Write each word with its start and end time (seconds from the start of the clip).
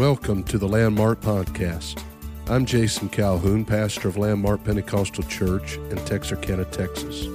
Welcome 0.00 0.42
to 0.44 0.56
the 0.56 0.66
Landmark 0.66 1.20
Podcast. 1.20 2.02
I'm 2.48 2.64
Jason 2.64 3.10
Calhoun, 3.10 3.66
pastor 3.66 4.08
of 4.08 4.16
Landmark 4.16 4.64
Pentecostal 4.64 5.24
Church 5.24 5.76
in 5.76 5.96
Texarkana, 6.06 6.64
Texas. 6.64 7.26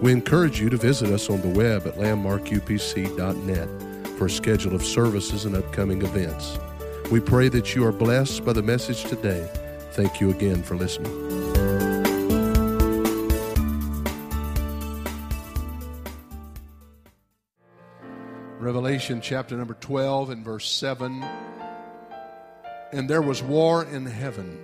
We 0.00 0.12
encourage 0.12 0.58
you 0.58 0.70
to 0.70 0.78
visit 0.78 1.10
us 1.10 1.28
on 1.28 1.42
the 1.42 1.48
web 1.48 1.86
at 1.86 1.96
landmarkupc.net 1.96 4.06
for 4.16 4.24
a 4.24 4.30
schedule 4.30 4.74
of 4.74 4.82
services 4.82 5.44
and 5.44 5.54
upcoming 5.54 6.00
events. 6.00 6.58
We 7.10 7.20
pray 7.20 7.50
that 7.50 7.74
you 7.74 7.84
are 7.84 7.92
blessed 7.92 8.42
by 8.42 8.54
the 8.54 8.62
message 8.62 9.04
today. 9.04 9.46
Thank 9.92 10.18
you 10.18 10.30
again 10.30 10.62
for 10.62 10.76
listening. 10.76 11.12
Revelation 18.58 19.20
chapter 19.20 19.58
number 19.58 19.74
12 19.74 20.30
and 20.30 20.42
verse 20.42 20.70
7. 20.70 21.22
And 22.92 23.08
there 23.08 23.22
was 23.22 23.42
war 23.42 23.84
in 23.84 24.06
heaven. 24.06 24.58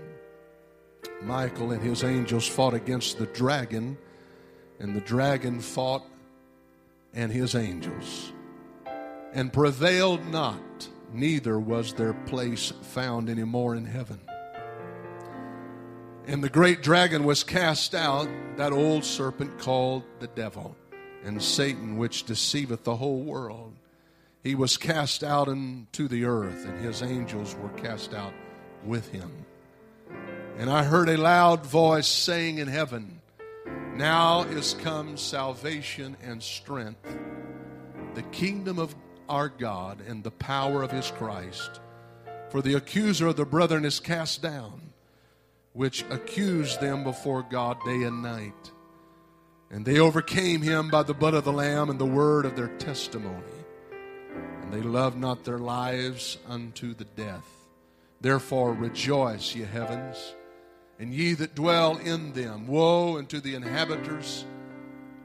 Michael 1.23 1.73
and 1.73 1.83
his 1.83 2.05
angels 2.05 2.47
fought 2.47 2.75
against 2.75 3.19
the 3.19 3.27
dragon, 3.27 3.99
and 4.79 4.95
the 4.95 5.01
dragon 5.01 5.61
fought 5.61 6.05
and 7.15 7.31
his 7.31 7.55
angels, 7.55 8.33
and 9.33 9.53
prevailed 9.53 10.27
not, 10.29 10.89
neither 11.13 11.59
was 11.59 11.93
their 11.95 12.13
place 12.13 12.73
found 12.83 13.31
any 13.31 13.45
more 13.45 13.75
in 13.75 13.85
heaven. 13.85 14.21
And 16.27 16.43
the 16.43 16.49
great 16.49 16.83
dragon 16.83 17.25
was 17.25 17.45
cast 17.45 17.95
out, 17.95 18.29
that 18.57 18.73
old 18.73 19.05
serpent 19.05 19.59
called 19.59 20.03
the 20.19 20.27
devil, 20.29 20.75
and 21.25 21.43
Satan, 21.43 21.97
which 21.97 22.25
deceiveth 22.25 22.85
the 22.85 22.97
whole 22.97 23.23
world. 23.23 23.75
He 24.45 24.55
was 24.55 24.77
cast 24.77 25.25
out 25.25 25.49
into 25.49 26.07
the 26.07 26.27
earth, 26.27 26.67
and 26.67 26.79
his 26.79 27.03
angels 27.03 27.57
were 27.57 27.71
cast 27.71 28.13
out 28.13 28.35
with 28.85 29.11
him. 29.11 29.33
And 30.59 30.69
I 30.69 30.85
heard 30.85 31.09
a 31.09 31.17
loud 31.17 31.65
voice 31.65 32.07
saying 32.07 32.59
in 32.59 32.69
heaven, 32.69 33.23
Now 33.95 34.43
is 34.43 34.75
come 34.75 35.17
salvation 35.17 36.19
and 36.23 36.43
strength, 36.43 37.17
the 38.13 38.23
kingdom 38.25 38.79
of 38.79 38.95
our 39.31 39.49
God, 39.49 40.03
and 40.07 40.23
the 40.23 40.31
power 40.31 40.83
of 40.83 40.91
his 40.91 41.11
Christ. 41.11 41.81
For 42.51 42.61
the 42.61 42.75
accuser 42.75 43.29
of 43.29 43.37
the 43.37 43.47
brethren 43.47 43.87
is 43.87 43.99
cast 43.99 44.43
down, 44.43 44.93
which 45.73 46.05
accused 46.11 46.83
them 46.83 47.03
before 47.03 47.43
God 47.43 47.79
day 47.87 48.03
and 48.03 48.23
night. 48.23 48.73
And 49.71 49.87
they 49.87 49.99
overcame 49.99 50.61
him 50.61 50.91
by 50.91 51.03
the 51.03 51.15
blood 51.15 51.33
of 51.33 51.45
the 51.45 51.53
Lamb 51.53 51.89
and 51.89 51.99
the 51.99 52.05
word 52.05 52.45
of 52.45 52.57
their 52.57 52.69
testimony 52.77 53.64
they 54.75 54.83
loved 54.83 55.17
not 55.17 55.45
their 55.45 55.59
lives 55.59 56.37
unto 56.49 56.95
the 56.95 57.05
death. 57.05 57.47
Therefore 58.21 58.73
rejoice, 58.73 59.55
ye 59.55 59.63
heavens, 59.63 60.35
and 60.99 61.15
ye 61.15 61.35
that 61.35 61.55
dwell 61.55 61.97
in 61.99 62.33
them. 62.33 62.67
Woe 62.67 63.19
unto 63.19 63.39
the 63.39 63.55
inhabitants 63.55 64.45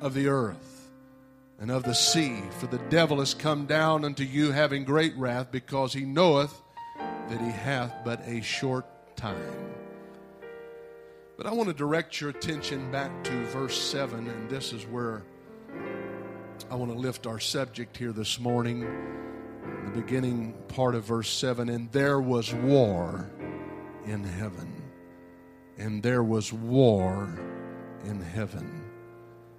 of 0.01 0.13
the 0.13 0.27
earth 0.27 0.91
and 1.59 1.71
of 1.71 1.81
the 1.81 1.95
sea, 1.95 2.41
for 2.59 2.67
the 2.67 2.77
devil 2.89 3.21
is 3.21 3.33
come 3.33 3.65
down 3.65 4.05
unto 4.05 4.23
you 4.23 4.51
having 4.51 4.83
great 4.83 5.15
wrath, 5.17 5.51
because 5.51 5.93
he 5.93 6.05
knoweth 6.05 6.53
that 7.29 7.41
he 7.41 7.49
hath 7.49 7.93
but 8.05 8.21
a 8.27 8.41
short 8.41 8.85
time. 9.15 9.73
But 11.37 11.47
I 11.47 11.53
want 11.53 11.69
to 11.69 11.73
direct 11.75 12.21
your 12.21 12.29
attention 12.29 12.91
back 12.91 13.23
to 13.23 13.45
verse 13.47 13.81
7, 13.81 14.27
and 14.27 14.47
this 14.47 14.73
is 14.73 14.85
where 14.85 15.23
I 16.69 16.75
want 16.75 16.91
to 16.91 16.97
lift 16.97 17.25
our 17.25 17.39
subject 17.39 17.97
here 17.97 18.11
this 18.11 18.39
morning 18.39 18.87
the 19.89 20.01
beginning 20.01 20.53
part 20.67 20.93
of 20.93 21.03
verse 21.03 21.29
7 21.29 21.67
and 21.67 21.91
there 21.91 22.19
was 22.19 22.53
war 22.53 23.29
in 24.05 24.23
heaven. 24.23 24.83
And 25.77 26.03
there 26.03 26.23
was 26.23 26.53
war 26.53 27.29
in 28.05 28.21
heaven. 28.21 28.83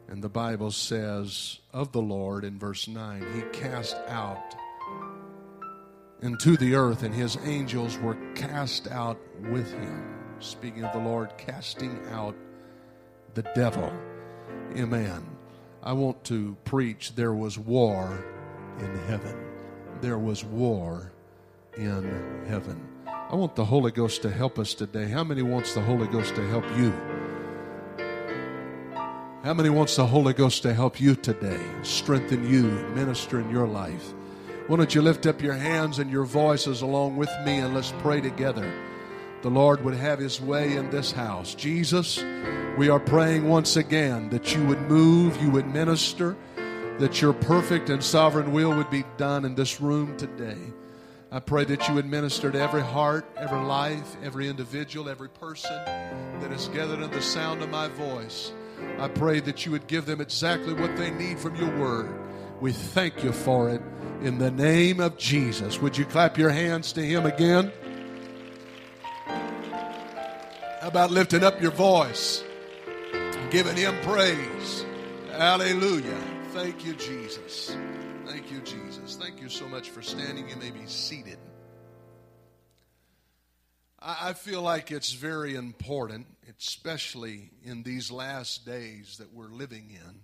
And 0.09 0.23
the 0.23 0.29
Bible 0.29 0.71
says 0.71 1.59
of 1.73 1.91
the 1.93 2.03
Lord 2.03 2.45
in 2.45 2.59
verse 2.59 2.87
9, 2.87 3.27
He 3.35 3.59
cast 3.59 3.97
out 4.07 4.55
into 6.23 6.57
the 6.57 6.75
earth, 6.75 7.03
and 7.03 7.15
His 7.15 7.37
angels 7.45 7.99
were 7.99 8.17
cast 8.35 8.89
out 8.89 9.19
with 9.51 9.73
Him. 9.73 10.17
Speaking 10.39 10.85
of 10.85 10.93
the 10.93 11.01
Lord, 11.01 11.33
casting 11.39 11.99
out 12.11 12.37
the 13.35 13.43
devil. 13.55 13.93
Amen. 14.77 15.27
I 15.83 15.93
want 15.93 16.23
to 16.25 16.57
preach 16.65 17.15
there 17.15 17.35
was 17.35 17.59
war 17.59 18.25
in 18.79 18.99
heaven 19.07 19.50
there 20.00 20.19
was 20.19 20.44
war 20.44 21.12
in 21.77 22.44
heaven. 22.49 22.81
I 23.06 23.34
want 23.34 23.55
the 23.55 23.65
Holy 23.65 23.91
Ghost 23.91 24.22
to 24.22 24.31
help 24.31 24.59
us 24.59 24.75
today. 24.75 25.09
How 25.09 25.22
many 25.22 25.43
wants 25.43 25.75
the 25.75 25.81
Holy 25.81 26.09
Ghost 26.09 26.34
to 26.34 26.47
help 26.49 26.65
you? 26.77 26.93
How 29.44 29.55
many 29.55 29.71
wants 29.71 29.97
the 29.97 30.06
Holy 30.06 30.33
Ghost 30.33 30.62
to 30.62 30.75
help 30.75 31.00
you 31.00 31.15
today? 31.15 31.60
Strengthen 31.83 32.49
you, 32.50 32.65
minister 32.94 33.41
in 33.41 33.50
your 33.50 33.66
life. 33.66 34.12
Why 34.66 34.77
don't 34.77 34.94
you 34.94 35.03
lift 35.03 35.27
up 35.27 35.43
your 35.43 35.55
hands 35.55 35.99
and 35.99 36.10
your 36.10 36.25
voices 36.25 36.83
along 36.83 37.16
with 37.16 37.31
me 37.44 37.59
and 37.59 37.75
let's 37.75 37.93
pray 38.00 38.21
together. 38.21 38.72
The 39.43 39.49
Lord 39.49 39.83
would 39.84 39.94
have 39.94 40.19
his 40.19 40.41
way 40.41 40.77
in 40.77 40.91
this 40.91 41.12
house. 41.12 41.55
Jesus, 41.55 42.22
we 42.77 42.89
are 42.89 43.00
praying 43.00 43.49
once 43.49 43.77
again 43.77 44.28
that 44.31 44.55
you 44.55 44.65
would 44.66 44.83
move, 44.83 45.41
you 45.43 45.50
would 45.50 45.66
minister 45.66 46.37
that 47.00 47.22
your 47.22 47.33
perfect 47.33 47.88
and 47.88 48.05
sovereign 48.05 48.53
will 48.53 48.77
would 48.77 48.91
be 48.91 49.05
done 49.16 49.47
in 49.47 49.55
this 49.55 49.81
room 49.81 50.16
today. 50.19 50.59
I 51.33 51.41
pray 51.41 51.65
that 51.65 51.88
you 51.88 51.94
would 51.94 52.05
minister 52.05 52.50
to 52.50 52.61
every 52.61 52.83
heart, 52.83 53.25
every 53.38 53.61
life, 53.61 54.16
every 54.22 54.49
individual, 54.49 55.09
every 55.09 55.31
person 55.31 55.75
that 56.41 56.53
is 56.53 56.69
gathered 56.69 57.00
in 57.00 57.10
the 57.10 57.22
sound 57.22 57.62
of 57.62 57.71
my 57.71 57.89
voice. 57.89 58.53
I 58.99 59.09
pray 59.09 59.41
that 59.41 59.65
you 59.65 59.72
would 59.72 59.87
give 59.87 60.05
them 60.05 60.21
exactly 60.21 60.75
what 60.75 60.94
they 60.97 61.10
need 61.10 61.39
from 61.39 61.56
your 61.56 61.75
word. 61.78 62.12
We 62.60 62.72
thank 62.72 63.25
you 63.25 63.33
for 63.33 63.71
it 63.71 63.81
in 64.21 64.37
the 64.37 64.50
name 64.50 65.00
of 65.00 65.16
Jesus. 65.16 65.81
Would 65.81 65.97
you 65.97 66.05
clap 66.05 66.37
your 66.37 66.50
hands 66.50 66.93
to 66.93 67.03
him 67.03 67.25
again? 67.25 67.72
How 70.81 70.89
about 70.89 71.10
lifting 71.10 71.44
up 71.44 71.62
your 71.62 71.71
voice 71.71 72.44
giving 73.50 73.77
him 73.77 73.94
praise? 74.03 74.84
Hallelujah. 75.33 76.30
Thank 76.53 76.84
you, 76.84 76.94
Jesus. 76.94 77.77
Thank 78.27 78.50
you, 78.50 78.61
Jesus. 78.62 79.15
Thank 79.15 79.41
you 79.41 79.49
so 79.49 79.69
much 79.69 79.91
for 79.91 80.03
standing. 80.03 80.49
You 80.49 80.56
may 80.56 80.72
be 80.72 80.84
seated. 80.87 81.38
I 84.00 84.33
feel 84.33 84.60
like 84.60 84.91
it's 84.91 85.12
very 85.12 85.55
important, 85.55 86.27
especially 86.59 87.50
in 87.62 87.84
these 87.84 88.10
last 88.10 88.66
days 88.66 89.19
that 89.19 89.33
we're 89.33 89.50
living 89.50 89.91
in. 89.91 90.22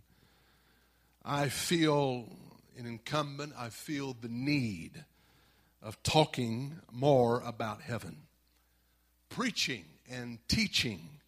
I 1.24 1.48
feel 1.48 2.24
an 2.76 2.86
incumbent, 2.86 3.52
I 3.56 3.68
feel 3.68 4.16
the 4.20 4.28
need 4.28 5.04
of 5.80 6.02
talking 6.02 6.80
more 6.90 7.40
about 7.46 7.82
heaven, 7.82 8.16
preaching 9.28 9.84
and 10.10 10.40
teaching 10.48 11.20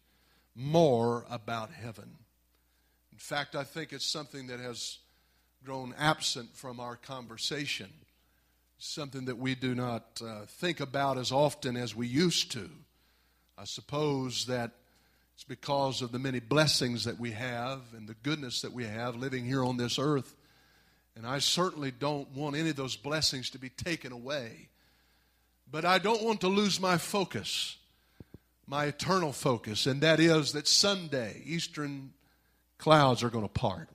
more 0.55 1.25
about 1.29 1.71
heaven. 1.71 2.17
In 3.19 3.21
fact, 3.21 3.53
I 3.53 3.65
think 3.65 3.91
it's 3.91 4.05
something 4.05 4.47
that 4.47 4.61
has 4.61 4.99
grown 5.65 5.93
absent 5.99 6.55
from 6.55 6.79
our 6.79 6.95
conversation, 6.95 7.89
something 8.77 9.25
that 9.25 9.37
we 9.37 9.55
do 9.55 9.75
not 9.75 10.21
uh, 10.25 10.45
think 10.47 10.79
about 10.79 11.17
as 11.17 11.29
often 11.29 11.75
as 11.75 11.93
we 11.93 12.07
used 12.07 12.49
to. 12.53 12.69
I 13.57 13.65
suppose 13.65 14.45
that 14.45 14.71
it's 15.35 15.43
because 15.43 16.01
of 16.01 16.13
the 16.13 16.17
many 16.17 16.39
blessings 16.39 17.03
that 17.03 17.19
we 17.19 17.31
have 17.31 17.81
and 17.93 18.07
the 18.07 18.13
goodness 18.23 18.61
that 18.61 18.71
we 18.71 18.85
have 18.85 19.17
living 19.17 19.43
here 19.43 19.65
on 19.65 19.75
this 19.75 19.99
earth. 19.99 20.33
And 21.17 21.27
I 21.27 21.39
certainly 21.39 21.91
don't 21.91 22.33
want 22.33 22.55
any 22.55 22.69
of 22.69 22.77
those 22.77 22.95
blessings 22.95 23.49
to 23.49 23.59
be 23.59 23.69
taken 23.69 24.13
away. 24.13 24.69
But 25.69 25.83
I 25.83 25.99
don't 25.99 26.23
want 26.23 26.39
to 26.39 26.47
lose 26.47 26.79
my 26.79 26.97
focus, 26.97 27.75
my 28.65 28.85
eternal 28.85 29.33
focus, 29.33 29.87
and 29.87 29.99
that 29.99 30.21
is 30.21 30.53
that 30.53 30.69
someday, 30.69 31.41
Eastern 31.43 32.13
clouds 32.79 33.21
are 33.23 33.29
going 33.29 33.45
to 33.45 33.53
part 33.53 33.87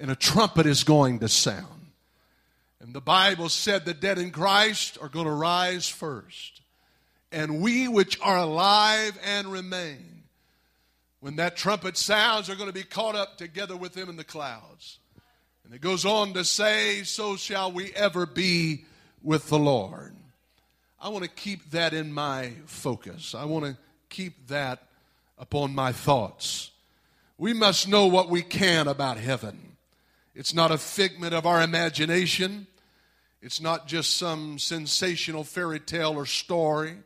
and 0.00 0.10
a 0.10 0.16
trumpet 0.16 0.66
is 0.66 0.82
going 0.82 1.20
to 1.20 1.28
sound. 1.28 1.66
And 2.80 2.94
the 2.94 3.00
Bible 3.00 3.50
said 3.50 3.84
the 3.84 3.94
dead 3.94 4.18
in 4.18 4.30
Christ 4.30 4.98
are 5.00 5.08
going 5.08 5.26
to 5.26 5.32
rise 5.32 5.86
first. 5.86 6.62
And 7.30 7.60
we 7.60 7.86
which 7.86 8.18
are 8.20 8.38
alive 8.38 9.16
and 9.24 9.52
remain, 9.52 10.22
when 11.20 11.36
that 11.36 11.56
trumpet 11.56 11.96
sounds, 11.96 12.48
are 12.48 12.56
going 12.56 12.70
to 12.70 12.74
be 12.74 12.82
caught 12.82 13.14
up 13.14 13.36
together 13.36 13.76
with 13.76 13.92
them 13.92 14.08
in 14.08 14.16
the 14.16 14.24
clouds. 14.24 14.98
And 15.64 15.74
it 15.74 15.82
goes 15.82 16.04
on 16.06 16.32
to 16.32 16.44
say, 16.44 17.02
So 17.02 17.36
shall 17.36 17.70
we 17.70 17.92
ever 17.92 18.24
be 18.26 18.86
with 19.22 19.48
the 19.48 19.58
Lord. 19.58 20.14
I 21.00 21.08
want 21.10 21.24
to 21.24 21.30
keep 21.30 21.70
that 21.70 21.92
in 21.92 22.12
my 22.12 22.52
focus. 22.66 23.34
I 23.34 23.44
want 23.44 23.64
to 23.66 23.76
keep 24.08 24.48
that 24.48 24.86
upon 25.38 25.74
my 25.74 25.92
thoughts. 25.92 26.69
We 27.40 27.54
must 27.54 27.88
know 27.88 28.06
what 28.06 28.28
we 28.28 28.42
can 28.42 28.86
about 28.86 29.16
heaven. 29.16 29.78
It's 30.34 30.52
not 30.52 30.70
a 30.70 30.76
figment 30.76 31.32
of 31.32 31.46
our 31.46 31.62
imagination. 31.62 32.66
It's 33.40 33.62
not 33.62 33.86
just 33.86 34.18
some 34.18 34.58
sensational 34.58 35.44
fairy 35.44 35.80
tale 35.80 36.18
or 36.18 36.26
story, 36.26 36.98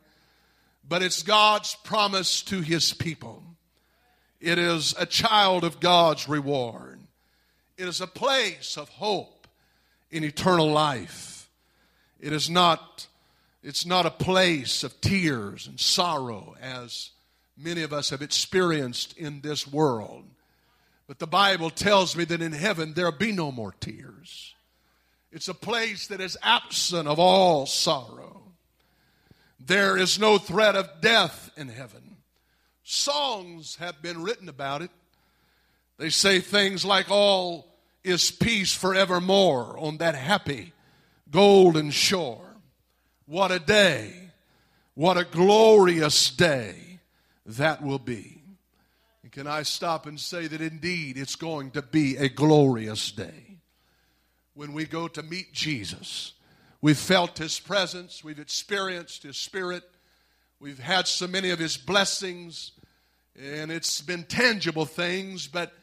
but 0.85 1.01
it's 1.01 1.23
God's 1.23 1.75
promise 1.85 2.41
to 2.41 2.59
His 2.59 2.91
people. 2.91 3.43
It 4.41 4.59
is 4.59 4.93
a 4.99 5.05
child 5.05 5.63
of 5.63 5.79
God's 5.79 6.27
reward. 6.27 6.99
It 7.77 7.87
is 7.87 8.01
a 8.01 8.07
place 8.07 8.77
of 8.77 8.89
hope 8.89 9.47
in 10.11 10.25
eternal 10.25 10.69
life. 10.69 11.49
It 12.19 12.33
is 12.33 12.49
not, 12.49 13.07
it's 13.63 13.85
not 13.85 14.05
a 14.05 14.11
place 14.11 14.83
of 14.83 14.99
tears 14.99 15.65
and 15.65 15.79
sorrow 15.79 16.57
as 16.61 17.11
many 17.57 17.83
of 17.83 17.93
us 17.93 18.09
have 18.09 18.21
experienced 18.21 19.17
in 19.17 19.41
this 19.41 19.67
world. 19.67 20.25
But 21.07 21.19
the 21.19 21.27
Bible 21.27 21.69
tells 21.69 22.15
me 22.15 22.25
that 22.25 22.41
in 22.41 22.51
heaven 22.51 22.93
there'll 22.93 23.11
be 23.11 23.31
no 23.31 23.51
more 23.51 23.73
tears. 23.79 24.53
It's 25.31 25.47
a 25.47 25.53
place 25.53 26.07
that 26.07 26.21
is 26.21 26.37
absent 26.41 27.07
of 27.07 27.19
all 27.19 27.65
sorrow. 27.65 28.43
There 29.59 29.97
is 29.97 30.19
no 30.19 30.37
threat 30.37 30.75
of 30.75 31.01
death 31.01 31.51
in 31.57 31.69
heaven. 31.69 32.17
Songs 32.83 33.75
have 33.77 34.01
been 34.01 34.21
written 34.21 34.49
about 34.49 34.81
it. 34.81 34.91
They 35.97 36.09
say 36.09 36.39
things 36.39 36.85
like, 36.85 37.09
All 37.09 37.67
is 38.03 38.31
peace 38.31 38.73
forevermore 38.73 39.77
on 39.79 39.97
that 39.97 40.15
happy 40.15 40.73
golden 41.31 41.91
shore. 41.91 42.45
What 43.25 43.51
a 43.51 43.59
day! 43.59 44.13
What 44.93 45.17
a 45.17 45.25
glorious 45.25 46.29
day 46.29 46.84
that 47.45 47.81
will 47.81 47.99
be. 47.99 48.41
And 49.23 49.31
can 49.31 49.47
I 49.47 49.63
stop 49.63 50.05
and 50.05 50.19
say 50.19 50.47
that 50.47 50.61
indeed 50.61 51.17
it's 51.17 51.35
going 51.35 51.71
to 51.71 51.81
be 51.81 52.17
a 52.17 52.29
glorious 52.29 53.11
day? 53.11 53.45
when 54.55 54.73
we 54.73 54.85
go 54.85 55.07
to 55.09 55.21
meet 55.21 55.53
Jesus. 55.53 56.33
We've 56.81 56.97
felt 56.97 57.37
His 57.37 57.59
presence, 57.59 58.23
we've 58.23 58.39
experienced 58.39 59.23
His 59.23 59.37
Spirit, 59.37 59.83
we've 60.59 60.79
had 60.79 61.07
so 61.07 61.27
many 61.27 61.51
of 61.51 61.59
His 61.59 61.77
blessings, 61.77 62.71
and 63.39 63.71
it's 63.71 64.01
been 64.01 64.23
tangible 64.23 64.85
things, 64.85 65.47
but 65.47 65.73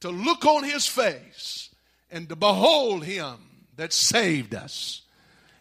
to 0.00 0.10
look 0.10 0.44
on 0.46 0.64
His 0.64 0.86
face 0.86 1.70
and 2.10 2.28
to 2.28 2.36
behold 2.36 3.04
Him 3.04 3.36
that 3.76 3.92
saved 3.92 4.54
us 4.54 5.02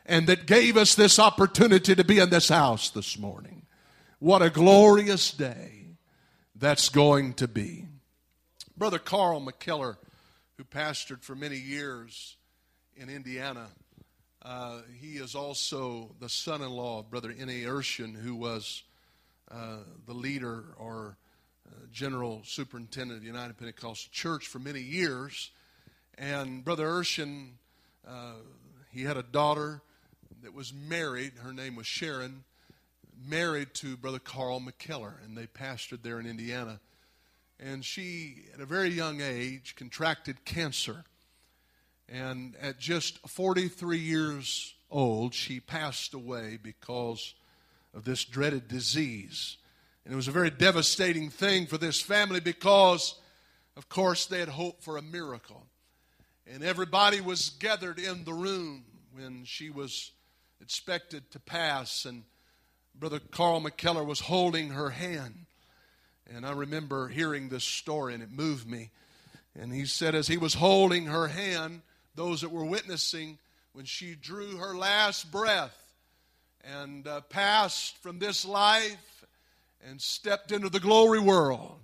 and 0.06 0.27
that 0.27 0.45
gave 0.45 0.77
us 0.77 0.95
this 0.95 1.19
opportunity 1.19 1.95
to 1.95 2.03
be 2.03 2.19
in 2.19 2.29
this 2.29 2.50
house 2.50 2.89
this 2.91 3.17
morning. 3.17 3.63
What 4.19 4.42
a 4.42 4.50
glorious 4.50 5.31
day 5.31 5.86
that's 6.54 6.89
going 6.89 7.36
to 7.36 7.48
be. 7.48 7.86
Brother 8.75 9.00
Carl 9.00 9.39
McKellar, 9.39 9.95
who 10.57 10.66
pastored 10.66 11.24
for 11.24 11.36
many 11.36 11.56
years, 11.56 12.36
in 12.98 13.10
Indiana. 13.10 13.68
Uh, 14.42 14.81
he 15.00 15.13
is 15.13 15.36
also 15.36 16.13
the 16.19 16.27
son 16.27 16.62
in 16.62 16.69
law 16.69 17.00
of 17.00 17.10
Brother 17.10 17.33
N.A. 17.38 17.63
Urshan, 17.63 18.13
who 18.13 18.36
was 18.36 18.83
uh, 19.50 19.77
the 20.06 20.13
leader 20.13 20.66
or 20.77 21.16
uh, 21.66 21.86
general 21.89 22.42
superintendent 22.44 23.19
of 23.19 23.21
the 23.21 23.27
United 23.27 23.57
Pentecostal 23.57 24.10
Church 24.12 24.48
for 24.48 24.60
many 24.60 24.81
years. 24.81 25.51
And 26.18 26.66
Brother 26.66 26.88
Urshan, 26.88 27.51
uh, 28.06 28.33
he 28.92 29.04
had 29.04 29.16
a 29.16 29.24
daughter 29.24 29.81
that 30.44 30.54
was 30.54 30.74
married. 30.74 31.33
Her 31.42 31.54
name 31.54 31.77
was 31.77 31.88
Sharon, 31.88 32.44
married 33.27 33.74
to 33.75 33.98
Brother 33.98 34.19
Carl 34.19 34.62
McKellar, 34.62 35.13
and 35.24 35.38
they 35.38 35.48
pastored 35.48 36.04
there 36.04 36.19
in 36.19 36.25
Indiana. 36.25 36.80
And 37.60 37.83
she, 37.83 38.45
at 38.54 38.62
a 38.62 38.66
very 38.66 38.89
young 38.89 39.21
age, 39.21 39.75
contracted 39.75 40.45
cancer. 40.45 41.04
And 42.07 42.56
at 42.62 42.80
just 42.80 43.19
43 43.27 43.98
years 43.98 44.74
old, 44.89 45.33
she 45.33 45.60
passed 45.60 46.13
away 46.13 46.57
because 46.62 47.33
of 47.94 48.06
this 48.06 48.24
dreaded 48.24 48.68
disease. 48.68 49.57
And 50.06 50.13
it 50.13 50.16
was 50.16 50.27
a 50.27 50.31
very 50.31 50.50
devastating 50.50 51.30
thing 51.30 51.68
for 51.68 51.77
this 51.77 52.01
family 52.01 52.39
because, 52.39 53.16
of 53.75 53.89
course, 53.89 54.25
they 54.25 54.39
had 54.39 54.50
hoped 54.50 54.83
for 54.83 54.98
a 54.98 55.01
miracle. 55.01 55.68
And 56.48 56.63
everybody 56.63 57.21
was 57.21 57.51
gathered 57.51 58.00
in 58.00 58.24
the 58.24 58.33
room 58.33 58.86
when 59.13 59.44
she 59.45 59.69
was 59.69 60.12
expected 60.62 61.30
to 61.31 61.39
pass. 61.39 62.06
And 62.06 62.24
Brother 62.95 63.19
Carl 63.19 63.62
McKellar 63.62 64.06
was 64.06 64.19
holding 64.19 64.69
her 64.71 64.89
hand. 64.89 65.45
And 66.33 66.45
I 66.45 66.51
remember 66.51 67.07
hearing 67.07 67.50
this 67.50 67.63
story, 67.63 68.13
and 68.13 68.21
it 68.21 68.31
moved 68.31 68.69
me. 68.69 68.91
And 69.59 69.74
he 69.74 69.86
said, 69.86 70.15
as 70.15 70.27
he 70.27 70.38
was 70.38 70.53
holding 70.53 71.07
her 71.07 71.27
hand, 71.27 71.81
those 72.15 72.41
that 72.41 72.51
were 72.51 72.65
witnessing 72.65 73.38
when 73.74 73.86
she 73.86 74.15
drew 74.15 74.57
her 74.57 74.75
last 74.75 75.31
breath 75.31 75.75
and 76.63 77.07
uh, 77.07 77.21
passed 77.21 77.97
from 78.03 78.19
this 78.19 78.45
life 78.45 79.25
and 79.88 80.01
stepped 80.01 80.51
into 80.51 80.69
the 80.69 80.80
glory 80.80 81.19
world. 81.19 81.80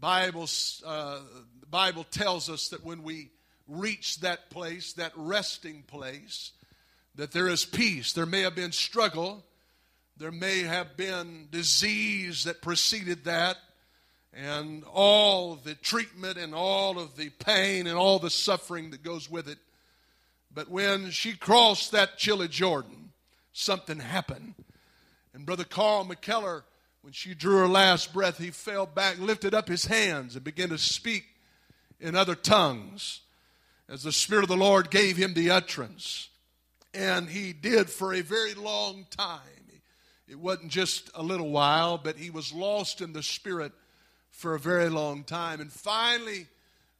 Bible, 0.00 0.48
uh, 0.84 1.20
the 1.60 1.66
Bible 1.66 2.04
tells 2.10 2.50
us 2.50 2.70
that 2.70 2.84
when 2.84 3.04
we 3.04 3.30
reach 3.68 4.18
that 4.20 4.50
place, 4.50 4.94
that 4.94 5.12
resting 5.14 5.84
place, 5.86 6.50
that 7.14 7.30
there 7.30 7.46
is 7.46 7.64
peace. 7.64 8.12
There 8.12 8.26
may 8.26 8.40
have 8.40 8.56
been 8.56 8.72
struggle, 8.72 9.44
there 10.16 10.32
may 10.32 10.60
have 10.60 10.96
been 10.96 11.48
disease 11.50 12.44
that 12.44 12.62
preceded 12.62 13.24
that, 13.24 13.56
and 14.32 14.84
all 14.84 15.56
the 15.56 15.74
treatment 15.74 16.38
and 16.38 16.54
all 16.54 16.98
of 16.98 17.16
the 17.16 17.30
pain 17.30 17.86
and 17.86 17.96
all 17.96 18.18
the 18.18 18.30
suffering 18.30 18.90
that 18.90 19.02
goes 19.02 19.30
with 19.30 19.48
it. 19.48 19.58
But 20.54 20.68
when 20.68 21.10
she 21.10 21.34
crossed 21.34 21.92
that 21.92 22.18
chilly 22.18 22.48
Jordan, 22.48 23.10
something 23.52 23.98
happened. 23.98 24.54
And 25.34 25.46
Brother 25.46 25.64
Carl 25.64 26.04
McKellar, 26.04 26.62
when 27.02 27.12
she 27.12 27.34
drew 27.34 27.58
her 27.58 27.68
last 27.68 28.12
breath, 28.12 28.38
he 28.38 28.50
fell 28.50 28.86
back, 28.86 29.18
lifted 29.18 29.54
up 29.54 29.68
his 29.68 29.86
hands, 29.86 30.34
and 30.34 30.44
began 30.44 30.68
to 30.70 30.78
speak 30.78 31.24
in 32.00 32.14
other 32.14 32.34
tongues 32.34 33.20
as 33.88 34.02
the 34.02 34.12
Spirit 34.12 34.44
of 34.44 34.48
the 34.48 34.56
Lord 34.56 34.90
gave 34.90 35.16
him 35.16 35.34
the 35.34 35.50
utterance. 35.50 36.28
And 36.94 37.28
he 37.28 37.52
did 37.52 37.88
for 37.88 38.12
a 38.12 38.20
very 38.20 38.54
long 38.54 39.06
time. 39.10 39.61
It 40.28 40.38
wasn't 40.38 40.70
just 40.70 41.10
a 41.14 41.22
little 41.22 41.50
while, 41.50 41.98
but 41.98 42.16
he 42.16 42.30
was 42.30 42.52
lost 42.52 43.00
in 43.00 43.12
the 43.12 43.22
Spirit 43.22 43.72
for 44.30 44.54
a 44.54 44.58
very 44.58 44.88
long 44.88 45.24
time. 45.24 45.60
And 45.60 45.70
finally, 45.70 46.46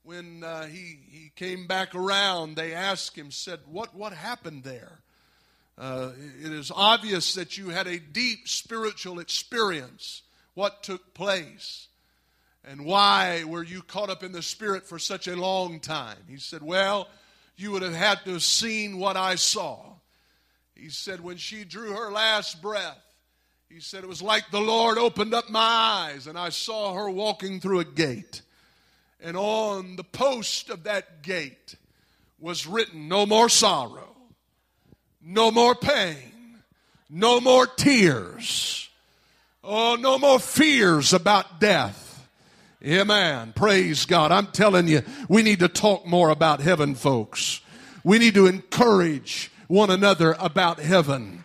when 0.03 0.43
uh, 0.45 0.67
he, 0.67 0.99
he 1.09 1.33
came 1.37 1.67
back 1.67 1.95
around, 1.95 2.57
they 2.57 2.75
asked 2.75 3.17
him, 3.17 3.31
said, 3.31 3.61
What, 3.67 3.95
what 3.95 4.13
happened 4.13 4.65
there? 4.65 4.99
Uh, 5.79 6.11
it 6.43 6.53
is 6.53 6.71
obvious 6.75 7.35
that 7.35 7.57
you 7.57 7.71
had 7.71 7.87
a 7.87 7.99
deep 7.99 8.47
spiritual 8.47 9.19
experience. 9.19 10.23
What 10.55 10.83
took 10.83 11.15
place? 11.15 11.89
And 12.65 12.85
why 12.85 13.45
were 13.45 13.65
you 13.65 13.83
caught 13.83 14.11
up 14.11 14.23
in 14.23 14.33
the 14.33 14.43
Spirit 14.43 14.87
for 14.87 14.99
such 14.99 15.27
a 15.27 15.35
long 15.35 15.81
time? 15.81 16.19
He 16.29 16.37
said, 16.37 16.63
Well, 16.63 17.09
you 17.57 17.73
would 17.73 17.83
have 17.83 17.95
had 17.95 18.25
to 18.25 18.33
have 18.33 18.43
seen 18.43 18.99
what 18.99 19.17
I 19.17 19.37
saw. 19.37 19.79
He 20.75 20.91
said, 20.91 21.21
When 21.21 21.37
she 21.39 21.65
drew 21.65 21.93
her 21.93 22.11
last 22.11 22.61
breath, 22.61 22.99
he 23.73 23.81
said, 23.81 24.05
It 24.05 24.09
was 24.09 24.21
like 24.21 24.51
the 24.51 24.61
Lord 24.61 24.99
opened 24.99 25.33
up 25.33 25.49
my 25.49 25.61
eyes 25.61 26.27
and 26.27 26.39
I 26.39 26.51
saw 26.51 26.95
her 26.95 27.09
walking 27.09 27.59
through 27.59 27.81
a 27.81 27.85
gate. 27.85 28.43
And 29.19 29.37
on 29.37 29.97
the 29.97 30.05
post 30.05 30.69
of 30.69 30.85
that 30.85 31.23
gate 31.23 31.77
was 32.39 32.67
written, 32.67 33.09
No 33.09 33.25
more 33.25 33.49
sorrow, 33.49 34.15
no 35.23 35.51
more 35.51 35.75
pain, 35.75 36.59
no 37.09 37.41
more 37.41 37.67
tears, 37.67 38.91
oh, 39.65 39.97
no 39.99 40.19
more 40.19 40.39
fears 40.39 41.15
about 41.15 41.59
death. 41.59 42.29
Amen. 42.85 43.53
Praise 43.55 44.05
God. 44.05 44.33
I'm 44.33 44.49
telling 44.49 44.89
you, 44.89 45.03
we 45.29 45.43
need 45.43 45.61
to 45.61 45.69
talk 45.69 46.05
more 46.05 46.31
about 46.31 46.61
heaven, 46.61 46.95
folks. 46.95 47.61
We 48.05 48.19
need 48.19 48.35
to 48.35 48.49
encourage 48.49 49.53
one 49.69 49.89
another 49.89 50.35
about 50.41 50.81
heaven. 50.81 51.42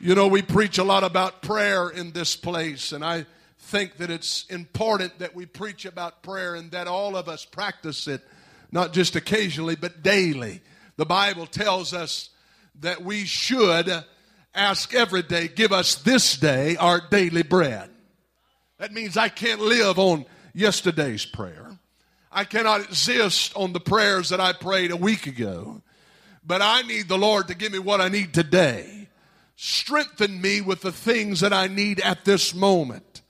You 0.00 0.14
know, 0.14 0.28
we 0.28 0.42
preach 0.42 0.78
a 0.78 0.84
lot 0.84 1.02
about 1.02 1.42
prayer 1.42 1.88
in 1.88 2.12
this 2.12 2.36
place, 2.36 2.92
and 2.92 3.04
I 3.04 3.26
think 3.58 3.96
that 3.96 4.12
it's 4.12 4.46
important 4.48 5.18
that 5.18 5.34
we 5.34 5.44
preach 5.44 5.84
about 5.86 6.22
prayer 6.22 6.54
and 6.54 6.70
that 6.70 6.86
all 6.86 7.16
of 7.16 7.28
us 7.28 7.44
practice 7.44 8.06
it, 8.06 8.22
not 8.70 8.92
just 8.92 9.16
occasionally, 9.16 9.74
but 9.74 10.04
daily. 10.04 10.60
The 10.98 11.04
Bible 11.04 11.46
tells 11.46 11.92
us 11.94 12.30
that 12.78 13.02
we 13.02 13.24
should 13.24 13.90
ask 14.54 14.94
every 14.94 15.22
day, 15.22 15.48
give 15.48 15.72
us 15.72 15.96
this 15.96 16.36
day 16.36 16.76
our 16.76 17.00
daily 17.10 17.42
bread. 17.42 17.90
That 18.78 18.92
means 18.92 19.16
I 19.16 19.28
can't 19.28 19.60
live 19.60 19.98
on 19.98 20.26
yesterday's 20.54 21.26
prayer. 21.26 21.76
I 22.30 22.44
cannot 22.44 22.84
exist 22.84 23.52
on 23.56 23.72
the 23.72 23.80
prayers 23.80 24.28
that 24.28 24.40
I 24.40 24.52
prayed 24.52 24.92
a 24.92 24.96
week 24.96 25.26
ago. 25.26 25.82
But 26.46 26.62
I 26.62 26.82
need 26.82 27.08
the 27.08 27.18
Lord 27.18 27.48
to 27.48 27.56
give 27.56 27.72
me 27.72 27.80
what 27.80 28.00
I 28.00 28.08
need 28.08 28.32
today 28.32 28.97
strengthen 29.60 30.40
me 30.40 30.60
with 30.60 30.82
the 30.82 30.92
things 30.92 31.40
that 31.40 31.52
I 31.52 31.66
need 31.66 31.98
at 32.00 32.24
this 32.24 32.54
moment. 32.54 33.22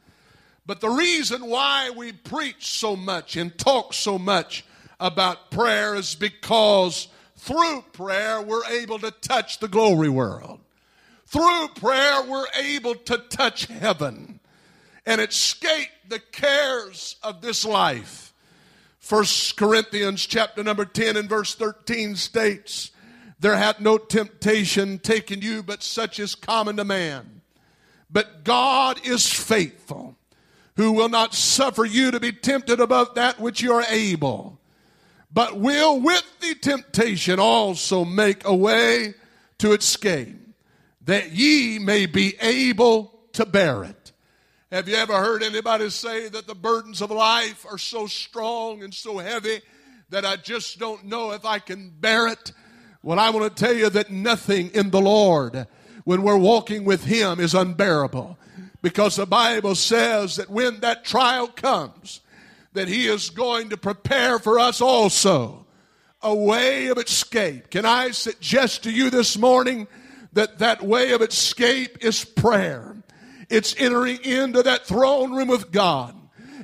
But 0.67 0.83
the 0.83 0.91
reason 0.91 1.47
why 1.47 1.89
we 1.89 2.13
preach 2.13 2.67
so 2.67 2.97
much 2.97 3.35
and 3.35 3.57
talk 3.57 3.95
so 3.95 4.19
much 4.19 4.63
about 5.01 5.51
prayer 5.51 5.95
is 5.95 6.15
because 6.15 7.09
through 7.35 7.83
prayer, 7.95 8.43
we're 8.43 8.67
able 8.67 8.99
to 8.99 9.11
touch 9.11 9.59
the 9.59 9.69
glory 9.69 10.11
world. 10.11 10.61
Through 11.25 11.69
prayer, 11.77 12.23
we're 12.23 12.47
able 12.61 12.95
to 12.95 13.17
touch 13.17 13.65
heaven 13.65 14.41
and 15.07 15.23
escape 15.23 15.89
the 16.09 16.21
cares 16.21 17.17
of 17.23 17.41
this 17.41 17.65
life. 17.65 18.35
First 18.99 19.57
Corinthians 19.57 20.27
chapter 20.27 20.63
number 20.63 20.85
10 20.85 21.17
and 21.17 21.27
verse 21.27 21.55
13 21.55 22.17
states, 22.17 22.91
There 23.41 23.57
hath 23.57 23.81
no 23.81 23.99
temptation 23.99 24.99
taken 24.99 25.43
you 25.43 25.63
but 25.63 25.83
such 25.83 26.19
as 26.19 26.35
common 26.35 26.77
to 26.77 26.85
man. 26.85 27.43
But 28.11 28.45
God 28.45 29.01
is 29.07 29.31
faithful, 29.31 30.17
who 30.77 30.93
will 30.93 31.09
not 31.09 31.35
suffer 31.35 31.85
you 31.85 32.11
to 32.11 32.21
be 32.21 32.33
tempted 32.33 32.81
above 32.81 33.15
that 33.15 33.39
which 33.39 33.61
you 33.61 33.73
are 33.75 33.85
able, 33.89 34.59
but 35.33 35.59
will 35.59 36.01
with 36.01 36.25
the 36.41 36.55
temptation 36.55 37.39
also 37.39 38.05
make 38.05 38.47
a 38.47 38.55
way 38.55 39.15
to 39.59 39.73
escape, 39.73 40.37
that 41.05 41.33
ye 41.33 41.79
may 41.79 42.07
be 42.07 42.35
able 42.41 43.21
to 43.33 43.45
bear 43.45 43.85
it. 43.85 44.13
Have 44.73 44.89
you 44.89 44.97
ever 44.97 45.19
heard 45.19 45.43
anybody 45.43 45.91
say 45.91 46.29
that 46.29 46.47
the 46.47 46.55
burdens 46.55 47.01
of 47.01 47.11
life 47.11 47.67
are 47.71 47.79
so 47.79 48.07
strong 48.07 48.83
and 48.83 48.93
so 48.93 49.19
heavy 49.19 49.61
that 50.11 50.25
I 50.25 50.37
just 50.37 50.79
don't 50.79 51.05
know 51.05 51.33
if 51.33 51.45
I 51.45 51.59
can 51.59 51.91
bear 51.91 52.29
it? 52.29 52.53
Well, 53.09 53.19
I 53.19 53.31
want 53.31 53.57
to 53.57 53.65
tell 53.65 53.73
you 53.73 53.89
that 53.89 54.11
nothing 54.11 54.69
in 54.75 54.91
the 54.91 55.01
Lord, 55.01 55.67
when 56.05 56.21
we're 56.21 56.37
walking 56.37 56.85
with 56.85 57.05
Him, 57.05 57.41
is 57.41 57.55
unbearable. 57.55 58.37
Because 58.83 59.17
the 59.17 59.25
Bible 59.25 59.77
says 59.77 60.37
that 60.37 60.51
when 60.51 60.81
that 60.81 61.07
trial 61.07 61.47
comes, 61.49 62.21
that 62.75 62.87
He 62.87 63.07
is 63.07 63.31
going 63.31 63.71
to 63.71 63.79
prepare 63.79 64.39
for 64.39 64.59
us 64.59 64.83
also 64.83 65.65
a 66.21 66.35
way 66.35 66.89
of 66.89 66.99
escape. 66.99 67.71
Can 67.71 67.87
I 67.87 68.11
suggest 68.11 68.83
to 68.83 68.91
you 68.91 69.09
this 69.09 69.39
morning 69.39 69.89
that 70.35 70.59
that 70.59 70.83
way 70.83 71.13
of 71.13 71.23
escape 71.23 72.05
is 72.05 72.27
prayer? 72.27 72.95
It's 73.49 73.75
entering 73.79 74.23
into 74.23 74.63
that 74.65 74.85
throne 74.85 75.35
room 75.35 75.49
with 75.49 75.73
God 75.73 76.15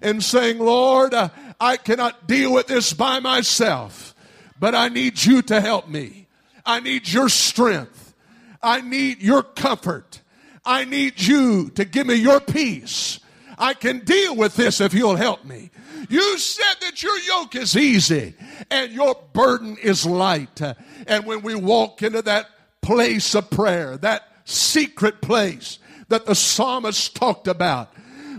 and 0.02 0.22
saying, 0.22 0.58
Lord, 0.58 1.14
I 1.58 1.78
cannot 1.78 2.28
deal 2.28 2.52
with 2.52 2.66
this 2.66 2.92
by 2.92 3.18
myself, 3.20 4.14
but 4.60 4.74
I 4.74 4.90
need 4.90 5.24
you 5.24 5.40
to 5.40 5.58
help 5.62 5.88
me. 5.88 6.23
I 6.64 6.80
need 6.80 7.10
your 7.10 7.28
strength. 7.28 8.14
I 8.62 8.80
need 8.80 9.22
your 9.22 9.42
comfort. 9.42 10.20
I 10.64 10.84
need 10.84 11.20
you 11.20 11.70
to 11.70 11.84
give 11.84 12.06
me 12.06 12.14
your 12.14 12.40
peace. 12.40 13.20
I 13.58 13.74
can 13.74 14.00
deal 14.00 14.34
with 14.34 14.56
this 14.56 14.80
if 14.80 14.94
you'll 14.94 15.16
help 15.16 15.44
me. 15.44 15.70
You 16.08 16.38
said 16.38 16.76
that 16.80 17.02
your 17.02 17.18
yoke 17.20 17.54
is 17.54 17.76
easy 17.76 18.34
and 18.70 18.92
your 18.92 19.16
burden 19.32 19.76
is 19.82 20.06
light. 20.06 20.60
And 21.06 21.26
when 21.26 21.42
we 21.42 21.54
walk 21.54 22.02
into 22.02 22.22
that 22.22 22.48
place 22.82 23.34
of 23.34 23.50
prayer, 23.50 23.96
that 23.98 24.28
secret 24.44 25.20
place, 25.20 25.78
that 26.08 26.26
the 26.26 26.34
psalmist 26.34 27.16
talked 27.16 27.48
about. 27.48 27.92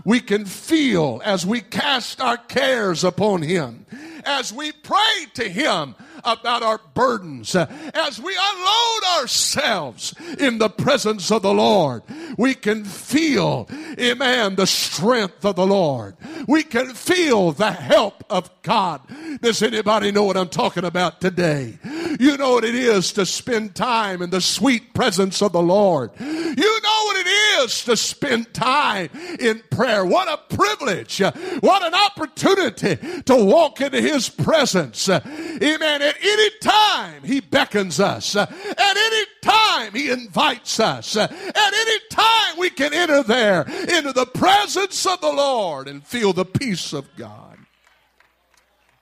We 0.04 0.20
can 0.20 0.44
feel 0.44 1.20
as 1.24 1.44
we 1.44 1.60
cast 1.60 2.20
our 2.20 2.36
cares 2.36 3.02
upon 3.02 3.42
Him, 3.42 3.85
as 4.26 4.52
we 4.52 4.72
pray 4.72 5.26
to 5.34 5.48
Him 5.48 5.94
about 6.24 6.62
our 6.62 6.80
burdens, 6.94 7.54
as 7.54 8.20
we 8.20 8.36
unload 8.36 9.20
ourselves 9.20 10.14
in 10.38 10.58
the 10.58 10.68
presence 10.68 11.30
of 11.30 11.42
the 11.42 11.54
Lord, 11.54 12.02
we 12.36 12.54
can 12.54 12.84
feel, 12.84 13.68
amen, 13.98 14.56
the 14.56 14.66
strength 14.66 15.44
of 15.44 15.56
the 15.56 15.66
Lord. 15.66 16.16
We 16.48 16.62
can 16.64 16.94
feel 16.94 17.52
the 17.52 17.70
help 17.70 18.24
of 18.28 18.50
God. 18.62 19.02
Does 19.40 19.62
anybody 19.62 20.10
know 20.10 20.24
what 20.24 20.36
I'm 20.36 20.48
talking 20.48 20.84
about 20.84 21.20
today? 21.20 21.78
You 22.18 22.36
know 22.36 22.54
what 22.54 22.64
it 22.64 22.74
is 22.74 23.12
to 23.12 23.26
spend 23.26 23.74
time 23.74 24.22
in 24.22 24.30
the 24.30 24.40
sweet 24.40 24.94
presence 24.94 25.42
of 25.42 25.52
the 25.52 25.62
Lord. 25.62 26.10
You 26.18 26.80
know 26.82 26.85
what 27.06 27.16
it 27.16 27.28
is 27.62 27.84
to 27.84 27.96
spend 27.96 28.52
time 28.52 29.08
in 29.38 29.62
prayer. 29.70 30.04
What 30.04 30.28
a 30.28 30.54
privilege. 30.54 31.20
What 31.20 31.84
an 31.84 31.94
opportunity 31.94 33.22
to 33.22 33.44
walk 33.44 33.80
into 33.80 34.00
His 34.00 34.28
presence. 34.28 35.08
Amen. 35.08 36.02
At 36.02 36.16
any 36.20 36.50
time, 36.60 37.22
He 37.22 37.40
beckons 37.40 38.00
us. 38.00 38.34
At 38.34 38.50
any 38.80 39.26
time, 39.40 39.92
He 39.92 40.10
invites 40.10 40.80
us. 40.80 41.16
At 41.16 41.30
any 41.30 41.98
time, 42.10 42.58
we 42.58 42.70
can 42.70 42.92
enter 42.92 43.22
there 43.22 43.62
into 43.62 44.12
the 44.12 44.26
presence 44.26 45.06
of 45.06 45.20
the 45.20 45.32
Lord 45.32 45.86
and 45.86 46.04
feel 46.04 46.32
the 46.32 46.44
peace 46.44 46.92
of 46.92 47.06
God 47.16 47.58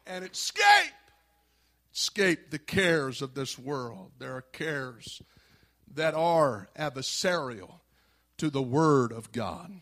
and 0.06 0.25
escape 0.25 0.92
escape 1.94 2.50
the 2.50 2.58
cares 2.58 3.23
of 3.23 3.34
this 3.34 3.56
world. 3.56 4.11
There 4.18 4.37
are 4.37 4.42
cares 4.42 5.23
that 5.94 6.12
are 6.14 6.68
adversarial 6.76 7.78
to 8.38 8.50
the 8.50 8.62
Word 8.62 9.12
of 9.12 9.32
God 9.32 9.80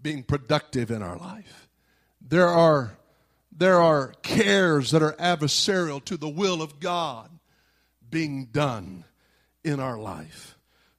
being 0.00 0.22
productive 0.22 0.90
in 0.90 1.02
our 1.02 1.16
life. 1.16 1.68
There 2.20 2.48
are, 2.48 2.96
there 3.56 3.80
are 3.80 4.14
cares 4.22 4.90
that 4.90 5.02
are 5.02 5.12
adversarial 5.14 6.04
to 6.06 6.16
the 6.16 6.28
will 6.28 6.62
of 6.62 6.80
God 6.80 7.30
being 8.08 8.46
done 8.46 9.04
in 9.64 9.80
our 9.80 9.98
life. 9.98 10.56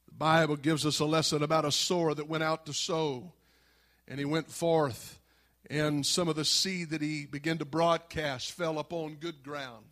The 0.07 0.15
Bible 0.15 0.55
gives 0.55 0.85
us 0.85 0.99
a 0.99 1.05
lesson 1.05 1.43
about 1.43 1.65
a 1.65 1.71
sower 1.71 2.13
that 2.13 2.29
went 2.29 2.43
out 2.43 2.65
to 2.65 2.73
sow, 2.73 3.33
and 4.07 4.19
he 4.19 4.25
went 4.25 4.49
forth, 4.49 5.19
and 5.69 6.05
some 6.05 6.27
of 6.27 6.35
the 6.35 6.45
seed 6.45 6.91
that 6.91 7.01
he 7.01 7.25
began 7.25 7.57
to 7.57 7.65
broadcast 7.65 8.51
fell 8.51 8.79
upon 8.79 9.15
good 9.15 9.43
ground 9.43 9.85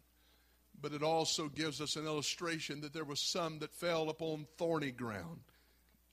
but 0.81 0.93
it 0.93 1.03
also 1.03 1.47
gives 1.47 1.79
us 1.79 1.95
an 1.95 2.05
illustration 2.05 2.81
that 2.81 2.93
there 2.93 3.03
was 3.03 3.19
some 3.19 3.59
that 3.59 3.73
fell 3.73 4.09
upon 4.09 4.47
thorny 4.57 4.91
ground. 4.91 5.41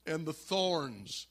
And 0.08 0.24
the 0.24 0.32
thorns, 0.32 1.26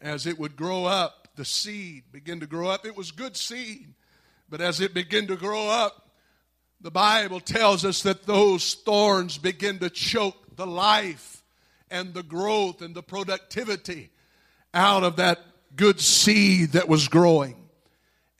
as 0.00 0.26
it 0.26 0.38
would 0.38 0.56
grow 0.56 0.84
up, 0.84 1.28
the 1.36 1.44
seed 1.44 2.04
began 2.10 2.40
to 2.40 2.46
grow 2.46 2.68
up. 2.68 2.84
It 2.84 2.96
was 2.96 3.12
good 3.12 3.36
seed, 3.36 3.94
but 4.50 4.60
as 4.60 4.80
it 4.80 4.92
began 4.92 5.28
to 5.28 5.36
grow 5.36 5.68
up, 5.68 6.10
the 6.80 6.90
Bible 6.90 7.40
tells 7.40 7.84
us 7.84 8.02
that 8.02 8.26
those 8.26 8.74
thorns 8.74 9.38
begin 9.38 9.78
to 9.78 9.90
choke 9.90 10.56
the 10.56 10.66
life 10.66 11.44
and 11.90 12.12
the 12.12 12.22
growth 12.22 12.82
and 12.82 12.94
the 12.94 13.02
productivity 13.02 14.10
out 14.74 15.04
of 15.04 15.16
that 15.16 15.38
good 15.76 16.00
seed 16.00 16.72
that 16.72 16.88
was 16.88 17.08
growing. 17.08 17.56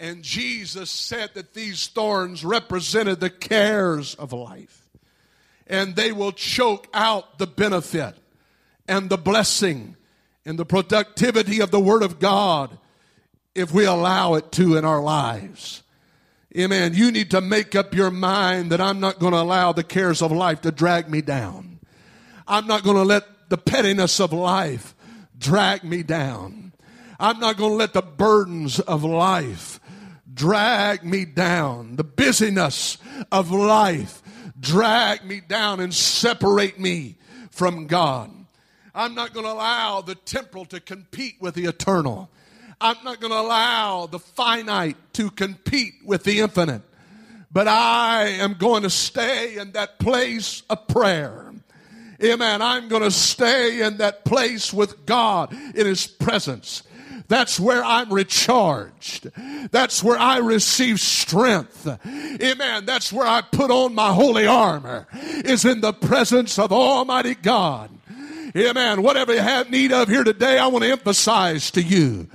And 0.00 0.22
Jesus 0.22 0.90
said 0.90 1.30
that 1.34 1.54
these 1.54 1.86
thorns 1.88 2.44
represented 2.44 3.20
the 3.20 3.30
cares 3.30 4.14
of 4.14 4.32
life. 4.32 4.88
And 5.66 5.94
they 5.96 6.12
will 6.12 6.32
choke 6.32 6.88
out 6.94 7.38
the 7.38 7.46
benefit 7.46 8.16
and 8.88 9.10
the 9.10 9.18
blessing 9.18 9.96
and 10.44 10.58
the 10.58 10.64
productivity 10.64 11.60
of 11.60 11.70
the 11.70 11.80
Word 11.80 12.02
of 12.02 12.18
God 12.18 12.78
if 13.54 13.72
we 13.72 13.84
allow 13.84 14.34
it 14.34 14.50
to 14.52 14.76
in 14.76 14.84
our 14.84 15.02
lives. 15.02 15.82
Amen. 16.56 16.94
You 16.94 17.12
need 17.12 17.30
to 17.32 17.40
make 17.40 17.74
up 17.74 17.94
your 17.94 18.10
mind 18.10 18.72
that 18.72 18.80
I'm 18.80 19.00
not 19.00 19.18
going 19.18 19.32
to 19.32 19.40
allow 19.40 19.72
the 19.72 19.84
cares 19.84 20.22
of 20.22 20.32
life 20.32 20.62
to 20.62 20.72
drag 20.72 21.10
me 21.10 21.20
down. 21.20 21.80
I'm 22.46 22.66
not 22.66 22.82
going 22.82 22.96
to 22.96 23.02
let 23.02 23.50
the 23.50 23.58
pettiness 23.58 24.18
of 24.20 24.32
life 24.32 24.94
drag 25.36 25.84
me 25.84 26.02
down. 26.02 26.72
I'm 27.20 27.38
not 27.38 27.56
going 27.56 27.72
to 27.72 27.76
let 27.76 27.92
the 27.92 28.02
burdens 28.02 28.80
of 28.80 29.04
life 29.04 29.80
drag 30.32 31.04
me 31.04 31.24
down. 31.24 31.96
The 31.96 32.04
busyness 32.04 32.96
of 33.30 33.50
life 33.50 34.22
drag 34.58 35.24
me 35.24 35.40
down 35.40 35.80
and 35.80 35.92
separate 35.92 36.78
me 36.80 37.16
from 37.50 37.86
God. 37.86 38.37
I'm 38.94 39.14
not 39.14 39.32
going 39.32 39.46
to 39.46 39.52
allow 39.52 40.00
the 40.00 40.14
temporal 40.14 40.64
to 40.66 40.80
compete 40.80 41.36
with 41.40 41.54
the 41.54 41.66
eternal. 41.66 42.30
I'm 42.80 42.96
not 43.04 43.20
going 43.20 43.32
to 43.32 43.38
allow 43.38 44.06
the 44.06 44.18
finite 44.18 44.96
to 45.14 45.30
compete 45.30 45.94
with 46.04 46.24
the 46.24 46.40
infinite. 46.40 46.82
But 47.50 47.66
I 47.66 48.26
am 48.26 48.54
going 48.54 48.82
to 48.82 48.90
stay 48.90 49.56
in 49.56 49.72
that 49.72 49.98
place 49.98 50.62
of 50.68 50.86
prayer. 50.86 51.52
Amen. 52.22 52.62
I'm 52.62 52.88
going 52.88 53.02
to 53.02 53.10
stay 53.10 53.82
in 53.82 53.98
that 53.98 54.24
place 54.24 54.72
with 54.72 55.06
God 55.06 55.52
in 55.52 55.86
His 55.86 56.06
presence. 56.06 56.82
That's 57.28 57.60
where 57.60 57.84
I'm 57.84 58.12
recharged. 58.12 59.30
That's 59.70 60.02
where 60.02 60.18
I 60.18 60.38
receive 60.38 60.98
strength. 60.98 61.86
Amen. 61.86 62.86
That's 62.86 63.12
where 63.12 63.26
I 63.26 63.42
put 63.42 63.70
on 63.70 63.94
my 63.94 64.12
holy 64.12 64.46
armor 64.46 65.06
is 65.12 65.64
in 65.64 65.80
the 65.82 65.92
presence 65.92 66.58
of 66.58 66.72
Almighty 66.72 67.34
God. 67.34 67.90
Amen. 68.56 69.02
Whatever 69.02 69.34
you 69.34 69.40
have 69.40 69.70
need 69.70 69.92
of 69.92 70.08
here 70.08 70.24
today, 70.24 70.58
I 70.58 70.66
want 70.68 70.84
to 70.84 70.90
emphasize 70.90 71.70
to 71.72 71.82
you. 71.82 72.28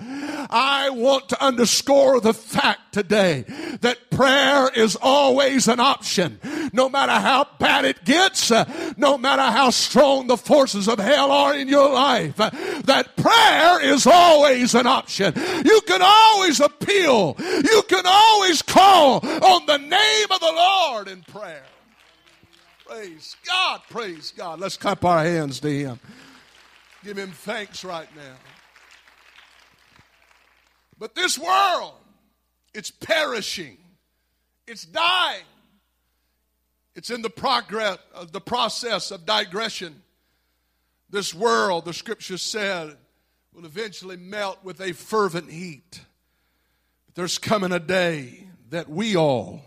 I 0.50 0.92
want 0.92 1.30
to 1.30 1.44
underscore 1.44 2.22
the 2.22 2.34
fact 2.34 2.94
today 2.94 3.46
that 3.82 4.12
prayer 4.12 4.70
is 4.76 4.96
always 5.02 5.68
an 5.68 5.80
option. 5.80 6.40
No 6.72 6.90
matter 6.90 7.14
how 7.14 7.48
bad 7.60 7.86
it 7.86 8.06
gets, 8.06 8.52
uh, 8.52 8.94
no 8.96 9.18
matter 9.18 9.42
how 9.42 9.72
strong 9.72 10.28
the 10.28 10.38
forces 10.38 10.88
of 10.88 11.00
hell 11.00 11.32
are 11.32 11.56
in 11.56 11.68
your 11.68 11.92
life, 11.92 12.40
uh, 12.40 12.52
that 12.86 13.16
prayer 13.18 13.82
is 13.82 14.06
always 14.06 14.76
an 14.76 14.86
option. 14.86 15.34
You 15.66 15.82
can 15.88 16.02
always 16.04 16.60
appeal. 16.60 17.36
You 17.40 17.84
can 17.88 18.04
always 18.06 18.62
call 18.62 19.26
on 19.26 19.66
the 19.66 19.78
name 19.78 20.28
of 20.30 20.40
the 20.40 20.54
Lord 20.54 21.08
in 21.08 21.24
prayer. 21.24 21.66
Praise 22.94 23.36
God. 23.44 23.82
Praise 23.90 24.34
God. 24.38 24.60
Let's 24.60 24.78
clap 24.78 25.04
our 25.04 25.24
hands 25.24 25.60
to 25.62 25.70
Him. 25.70 26.00
Give 27.04 27.18
Him 27.18 27.32
thanks 27.32 27.84
right 27.84 28.08
now. 28.16 28.36
But 31.00 31.16
this 31.16 31.40
world, 31.40 31.96
it's 32.72 32.92
perishing, 32.92 33.78
it's 34.68 34.86
dying. 34.86 35.42
It's 36.96 37.10
in 37.10 37.24
the 37.24 37.32
progress 37.32 37.98
of 38.14 38.32
the 38.32 38.42
process 38.42 39.10
of 39.10 39.26
digression. 39.26 40.04
This 41.10 41.34
world, 41.34 41.86
the 41.86 41.94
scripture 41.94 42.38
said, 42.38 42.96
will 43.56 43.66
eventually 43.66 44.18
melt 44.18 44.60
with 44.64 44.80
a 44.80 44.92
fervent 44.92 45.50
heat. 45.50 46.02
But 47.08 47.16
there's 47.16 47.40
coming 47.40 47.72
a 47.72 47.80
day 47.80 48.50
that 48.70 48.88
we 48.88 49.16
all, 49.16 49.62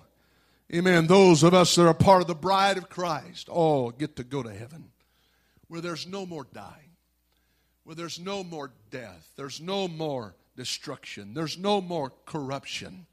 amen, 0.74 1.06
those 1.06 1.42
of 1.42 1.54
us 1.54 1.74
that 1.74 1.86
are 1.86 1.94
part 1.94 2.22
of 2.22 2.26
the 2.26 2.34
bride 2.34 2.76
of 2.76 2.88
Christ, 2.88 3.48
all 3.48 3.90
get 3.90 4.16
to 4.16 4.24
go 4.24 4.42
to 4.42 4.52
heaven 4.52 4.90
where 5.68 5.80
there's 5.80 6.06
no 6.06 6.24
more 6.24 6.46
dying, 6.52 6.96
where 7.84 7.96
there's 7.96 8.20
no 8.20 8.44
more 8.44 8.72
death, 8.90 9.30
there's 9.36 9.60
no 9.60 9.88
more 9.88 10.34
destruction, 10.56 11.34
there's 11.34 11.58
no 11.58 11.80
more 11.80 12.12
corruption. 12.24 13.06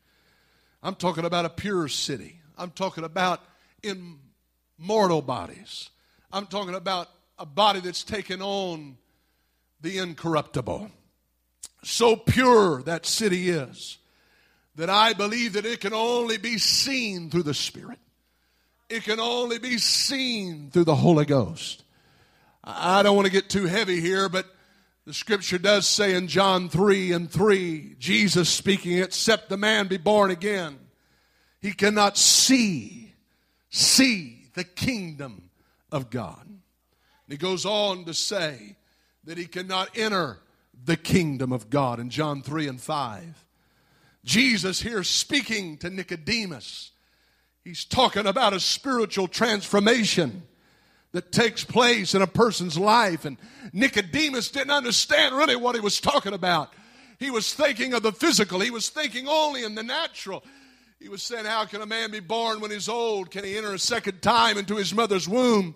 I'm 0.81 0.95
talking 0.95 1.25
about 1.25 1.45
a 1.45 1.49
pure 1.49 1.87
city. 1.87 2.41
I'm 2.57 2.71
talking 2.71 3.03
about 3.03 3.41
immortal 3.81 5.21
bodies. 5.21 5.89
I'm 6.31 6.45
talking 6.45 6.75
about 6.75 7.09
a 7.39 7.45
body 7.45 7.79
that's 7.79 8.03
taken 8.03 8.41
on 8.41 8.97
the 9.81 9.97
incorruptible. 9.97 10.91
So 11.83 12.15
pure 12.15 12.83
that 12.83 13.05
city 13.05 13.49
is 13.49 13.97
that 14.75 14.89
I 14.89 15.13
believe 15.13 15.53
that 15.53 15.65
it 15.65 15.81
can 15.81 15.93
only 15.93 16.37
be 16.37 16.57
seen 16.57 17.29
through 17.29 17.43
the 17.43 17.53
Spirit. 17.53 17.99
It 18.89 19.03
can 19.03 19.19
only 19.19 19.59
be 19.59 19.77
seen 19.77 20.69
through 20.71 20.83
the 20.85 20.95
Holy 20.95 21.25
Ghost. 21.25 21.83
I 22.63 23.03
don't 23.03 23.15
want 23.15 23.25
to 23.25 23.31
get 23.31 23.49
too 23.49 23.65
heavy 23.65 23.99
here, 23.99 24.29
but 24.29 24.45
the 25.05 25.13
scripture 25.13 25.57
does 25.57 25.87
say 25.87 26.15
in 26.15 26.27
John 26.27 26.69
3 26.69 27.11
and 27.11 27.29
3, 27.29 27.95
Jesus 27.99 28.49
speaking, 28.49 28.99
except 28.99 29.49
the 29.49 29.57
man 29.57 29.87
be 29.87 29.97
born 29.97 30.31
again, 30.31 30.79
he 31.61 31.73
cannot 31.73 32.17
see, 32.17 33.13
see 33.69 34.45
the 34.53 34.63
kingdom 34.63 35.49
of 35.91 36.09
God. 36.09 36.45
And 36.45 36.59
he 37.27 37.37
goes 37.37 37.65
on 37.65 38.05
to 38.05 38.13
say 38.13 38.77
that 39.25 39.37
he 39.37 39.45
cannot 39.45 39.89
enter 39.97 40.39
the 40.85 40.97
kingdom 40.97 41.51
of 41.51 41.69
God 41.69 41.99
in 41.99 42.09
John 42.09 42.41
3 42.41 42.67
and 42.67 42.81
5. 42.81 43.45
Jesus 44.23 44.81
here 44.81 45.03
speaking 45.03 45.77
to 45.77 45.89
Nicodemus. 45.89 46.91
He's 47.63 47.85
talking 47.85 48.25
about 48.25 48.53
a 48.53 48.59
spiritual 48.59 49.27
transformation 49.27 50.43
that 51.11 51.31
takes 51.31 51.63
place 51.63 52.15
in 52.15 52.21
a 52.21 52.27
person's 52.27 52.77
life. 52.77 53.25
And 53.25 53.37
Nicodemus 53.71 54.49
didn't 54.49 54.71
understand 54.71 55.35
really 55.35 55.55
what 55.55 55.75
he 55.75 55.81
was 55.81 56.01
talking 56.01 56.33
about. 56.33 56.73
He 57.19 57.31
was 57.31 57.53
thinking 57.53 57.93
of 57.93 58.03
the 58.03 58.11
physical, 58.11 58.59
he 58.59 58.71
was 58.71 58.89
thinking 58.89 59.27
only 59.27 59.63
in 59.63 59.75
the 59.75 59.83
natural. 59.83 60.43
He 60.99 61.09
was 61.09 61.21
saying, 61.21 61.45
How 61.45 61.65
can 61.65 61.81
a 61.81 61.85
man 61.85 62.11
be 62.11 62.21
born 62.21 62.61
when 62.61 62.71
he's 62.71 62.87
old? 62.87 63.29
Can 63.29 63.43
he 63.43 63.57
enter 63.57 63.73
a 63.73 63.79
second 63.79 64.21
time 64.21 64.57
into 64.57 64.77
his 64.77 64.93
mother's 64.93 65.27
womb? 65.27 65.75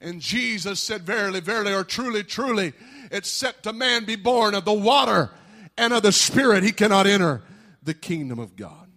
And 0.00 0.20
Jesus 0.20 0.80
said, 0.80 1.02
Verily, 1.02 1.40
verily, 1.40 1.74
or 1.74 1.84
truly, 1.84 2.24
truly, 2.24 2.72
except 3.10 3.66
a 3.66 3.72
man 3.72 4.06
be 4.06 4.16
born 4.16 4.54
of 4.54 4.64
the 4.64 4.72
water 4.72 5.30
and 5.76 5.92
of 5.92 6.02
the 6.02 6.12
Spirit, 6.12 6.64
he 6.64 6.72
cannot 6.72 7.06
enter 7.06 7.42
the 7.82 7.94
kingdom 7.94 8.38
of 8.38 8.56
God. 8.56 8.88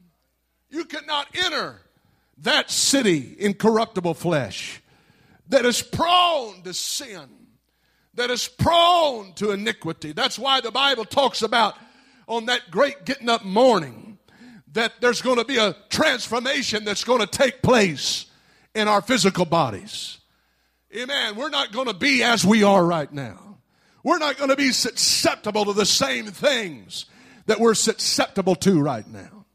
You 0.70 0.86
cannot 0.86 1.28
enter 1.34 1.82
that 2.40 2.70
city 2.70 3.36
in 3.40 3.54
corruptible 3.54 4.14
flesh 4.14 4.82
that 5.50 5.66
is 5.66 5.82
prone 5.82 6.62
to 6.64 6.74
sin, 6.74 7.30
that 8.16 8.32
is 8.32 8.48
prone 8.48 9.34
to 9.34 9.52
iniquity. 9.52 10.12
That's 10.12 10.40
why 10.40 10.62
the 10.62 10.72
Bible 10.72 11.06
talks 11.06 11.42
about 11.42 11.76
on 12.28 12.48
that 12.48 12.72
great 12.72 13.06
getting 13.06 13.30
up 13.30 13.44
morning 13.44 14.18
that 14.74 14.94
there's 15.00 15.22
going 15.22 15.38
to 15.38 15.46
be 15.46 15.58
a 15.58 15.76
transformation 15.90 16.84
that's 16.84 17.04
going 17.04 17.22
to 17.22 17.28
take 17.28 17.62
place 17.62 18.26
in 18.74 18.88
our 18.88 19.02
physical 19.02 19.46
bodies. 19.46 20.18
Amen. 20.96 21.36
We're 21.36 21.50
not 21.50 21.72
going 21.72 21.88
to 21.88 21.94
be 21.94 22.24
as 22.24 22.46
we 22.46 22.64
are 22.64 22.84
right 22.86 23.12
now. 23.12 23.58
We're 24.04 24.18
not 24.18 24.38
going 24.38 24.50
to 24.50 24.56
be 24.56 24.72
susceptible 24.72 25.66
to 25.66 25.74
the 25.74 25.86
same 25.86 26.28
things 26.28 27.06
that 27.46 27.60
we're 27.60 27.76
susceptible 27.76 28.56
to 28.56 28.82
right 28.82 29.08
now. 29.08 29.46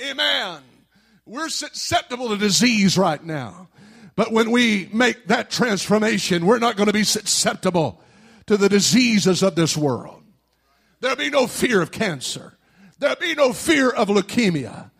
Amen. 0.00 0.62
We're 1.26 1.48
susceptible 1.48 2.30
to 2.30 2.36
disease 2.36 2.96
right 2.96 3.22
now. 3.22 3.68
But 4.16 4.32
when 4.32 4.50
we 4.50 4.88
make 4.92 5.26
that 5.26 5.50
transformation, 5.50 6.46
we're 6.46 6.58
not 6.58 6.76
going 6.76 6.88
to 6.88 6.92
be 6.92 7.04
susceptible 7.04 8.02
to 8.46 8.56
the 8.56 8.68
diseases 8.68 9.42
of 9.42 9.54
this 9.54 9.76
world. 9.76 10.22
There'll 11.00 11.16
be 11.16 11.30
no 11.30 11.46
fear 11.46 11.80
of 11.80 11.90
cancer. 11.90 12.58
There'll 12.98 13.16
be 13.16 13.34
no 13.34 13.52
fear 13.52 13.90
of 13.90 14.08
leukemia. 14.08 14.90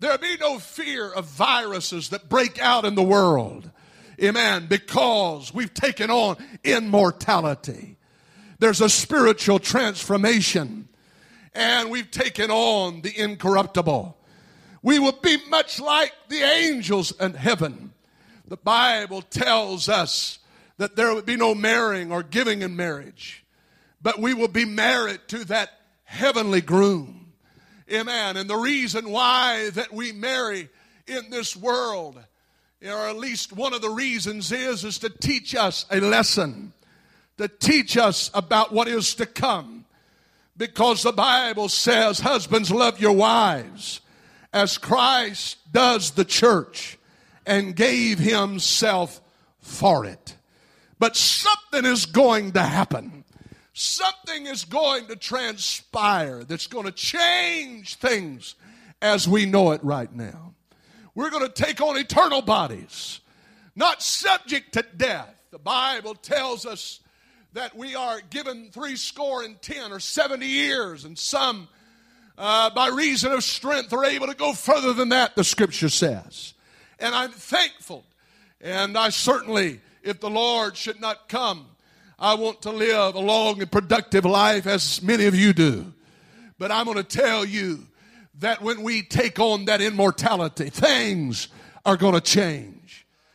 There'll 0.00 0.18
be 0.18 0.36
no 0.38 0.58
fear 0.58 1.10
of 1.10 1.26
viruses 1.26 2.10
that 2.10 2.28
break 2.28 2.58
out 2.60 2.84
in 2.84 2.94
the 2.94 3.02
world. 3.02 3.70
Amen. 4.22 4.66
Because 4.66 5.52
we've 5.52 5.74
taken 5.74 6.10
on 6.10 6.36
immortality. 6.62 7.96
There's 8.58 8.80
a 8.80 8.88
spiritual 8.88 9.58
transformation 9.58 10.88
and 11.54 11.90
we've 11.90 12.10
taken 12.10 12.50
on 12.50 13.02
the 13.02 13.18
incorruptible. 13.18 14.16
We 14.82 14.98
will 14.98 15.12
be 15.12 15.38
much 15.48 15.80
like 15.80 16.12
the 16.28 16.42
angels 16.42 17.12
in 17.18 17.34
heaven. 17.34 17.92
The 18.46 18.56
Bible 18.56 19.22
tells 19.22 19.88
us 19.88 20.38
that 20.76 20.96
there 20.96 21.14
would 21.14 21.26
be 21.26 21.36
no 21.36 21.54
marrying 21.54 22.12
or 22.12 22.22
giving 22.22 22.62
in 22.62 22.76
marriage, 22.76 23.44
but 24.02 24.18
we 24.18 24.34
will 24.34 24.48
be 24.48 24.64
married 24.64 25.20
to 25.28 25.44
that 25.46 25.70
heavenly 26.04 26.60
groom. 26.60 27.32
Amen. 27.90 28.36
And 28.36 28.48
the 28.48 28.56
reason 28.56 29.10
why 29.10 29.70
that 29.70 29.92
we 29.92 30.12
marry 30.12 30.68
in 31.06 31.30
this 31.30 31.56
world, 31.56 32.18
or 32.82 33.08
at 33.08 33.16
least 33.16 33.52
one 33.52 33.74
of 33.74 33.82
the 33.82 33.90
reasons 33.90 34.52
is, 34.52 34.84
is 34.84 34.98
to 34.98 35.08
teach 35.08 35.54
us 35.54 35.86
a 35.90 36.00
lesson, 36.00 36.72
to 37.38 37.48
teach 37.48 37.96
us 37.96 38.30
about 38.34 38.72
what 38.72 38.88
is 38.88 39.14
to 39.16 39.26
come. 39.26 39.73
Because 40.56 41.02
the 41.02 41.12
Bible 41.12 41.68
says, 41.68 42.20
husbands, 42.20 42.70
love 42.70 43.00
your 43.00 43.12
wives 43.12 44.00
as 44.52 44.78
Christ 44.78 45.58
does 45.72 46.12
the 46.12 46.24
church 46.24 46.96
and 47.44 47.74
gave 47.74 48.18
himself 48.18 49.20
for 49.60 50.06
it. 50.06 50.36
But 50.98 51.16
something 51.16 51.84
is 51.84 52.06
going 52.06 52.52
to 52.52 52.62
happen. 52.62 53.24
Something 53.72 54.46
is 54.46 54.64
going 54.64 55.08
to 55.08 55.16
transpire 55.16 56.44
that's 56.44 56.68
going 56.68 56.86
to 56.86 56.92
change 56.92 57.96
things 57.96 58.54
as 59.02 59.26
we 59.26 59.46
know 59.46 59.72
it 59.72 59.82
right 59.82 60.12
now. 60.14 60.54
We're 61.16 61.30
going 61.30 61.46
to 61.46 61.52
take 61.52 61.80
on 61.80 61.96
eternal 61.96 62.40
bodies, 62.40 63.20
not 63.74 64.02
subject 64.02 64.72
to 64.74 64.84
death. 64.96 65.34
The 65.50 65.58
Bible 65.58 66.14
tells 66.14 66.64
us 66.64 67.00
that 67.54 67.76
we 67.76 67.94
are 67.94 68.20
given 68.30 68.68
three 68.70 68.96
score 68.96 69.42
and 69.42 69.60
ten 69.62 69.92
or 69.92 70.00
70 70.00 70.44
years, 70.44 71.04
and 71.04 71.16
some, 71.16 71.68
uh, 72.36 72.68
by 72.70 72.88
reason 72.88 73.32
of 73.32 73.42
strength, 73.44 73.92
are 73.92 74.04
able 74.04 74.26
to 74.26 74.34
go 74.34 74.52
further 74.52 74.92
than 74.92 75.10
that, 75.10 75.36
the 75.36 75.44
scripture 75.44 75.88
says. 75.88 76.52
And 76.98 77.14
I'm 77.14 77.30
thankful. 77.30 78.04
And 78.60 78.98
I 78.98 79.10
certainly, 79.10 79.80
if 80.02 80.20
the 80.20 80.30
Lord 80.30 80.76
should 80.76 81.00
not 81.00 81.28
come, 81.28 81.66
I 82.18 82.34
want 82.34 82.62
to 82.62 82.70
live 82.70 83.14
a 83.14 83.20
long 83.20 83.60
and 83.60 83.70
productive 83.70 84.24
life 84.24 84.66
as 84.66 85.00
many 85.00 85.26
of 85.26 85.34
you 85.34 85.52
do. 85.52 85.92
But 86.58 86.72
I'm 86.72 86.86
going 86.86 86.96
to 86.96 87.04
tell 87.04 87.44
you 87.44 87.86
that 88.40 88.62
when 88.62 88.82
we 88.82 89.02
take 89.02 89.38
on 89.38 89.66
that 89.66 89.80
immortality, 89.80 90.70
things 90.70 91.48
are 91.84 91.96
going 91.96 92.14
to 92.14 92.20
change. 92.20 92.83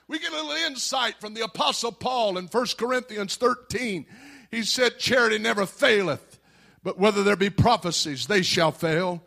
We 0.09 0.17
get 0.17 0.33
a 0.33 0.35
little 0.35 0.51
insight 0.65 1.21
from 1.21 1.35
the 1.35 1.43
Apostle 1.43 1.91
Paul 1.91 2.39
in 2.39 2.47
1 2.47 2.65
Corinthians 2.79 3.35
13. 3.35 4.07
He 4.49 4.63
said, 4.63 4.97
Charity 4.97 5.37
never 5.37 5.67
faileth, 5.67 6.39
but 6.83 6.97
whether 6.97 7.23
there 7.23 7.35
be 7.35 7.51
prophecies, 7.51 8.25
they 8.25 8.41
shall 8.41 8.71
fail. 8.71 9.23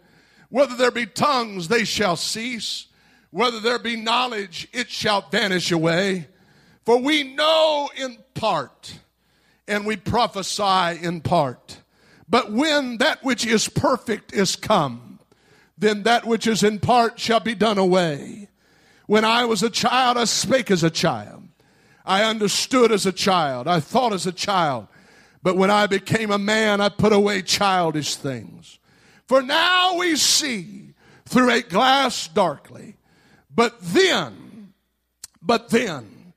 Whether 0.49 0.75
there 0.75 0.91
be 0.91 1.07
tongues, 1.07 1.69
they 1.69 1.85
shall 1.85 2.17
cease. 2.17 2.89
Whether 3.31 3.61
there 3.61 3.79
be 3.79 3.95
knowledge, 3.95 4.67
it 4.73 4.91
shall 4.91 5.21
vanish 5.31 5.71
away. 5.71 6.27
For 6.85 6.99
we 7.01 7.23
know 7.23 7.89
in 7.97 8.19
part, 8.35 8.99
and 9.69 9.87
we 9.87 9.95
prophesy 9.95 10.99
in 11.01 11.21
part. 11.21 11.79
But 12.29 12.51
when 12.51 12.99
that 12.99 13.23
which 13.23 13.47
is 13.47 13.69
perfect 13.69 14.33
is 14.33 14.57
come, 14.57 15.21
then 15.79 16.03
that 16.03 16.27
which 16.27 16.49
is 16.49 16.65
in 16.65 16.81
part 16.81 17.21
shall 17.21 17.41
be 17.41 17.55
done 17.55 17.79
away. 17.79 18.49
When 19.13 19.27
I 19.27 19.45
was 19.45 19.63
a 19.63 19.69
child, 19.69 20.17
I 20.17 20.25
spake 20.25 20.71
as 20.71 20.83
a 20.83 20.89
child. 20.89 21.47
I 22.03 22.25
understood 22.25 22.91
as 22.91 23.05
a 23.05 23.13
child. 23.13 23.69
I 23.69 23.79
thought 23.79 24.15
as 24.15 24.27
a 24.27 24.33
child. 24.33 24.89
But 25.43 25.59
when 25.59 25.71
I 25.71 25.87
became 25.87 26.31
a 26.31 26.39
man, 26.39 26.81
I 26.81 26.89
put 26.89 27.13
away 27.13 27.43
childish 27.43 28.17
things. 28.17 28.79
For 29.27 29.43
now 29.43 29.99
we 29.99 30.17
see 30.17 30.95
through 31.27 31.51
a 31.51 31.61
glass 31.61 32.27
darkly. 32.27 32.97
But 33.55 33.77
then, 33.83 34.73
but 35.43 35.69
then, 35.69 36.33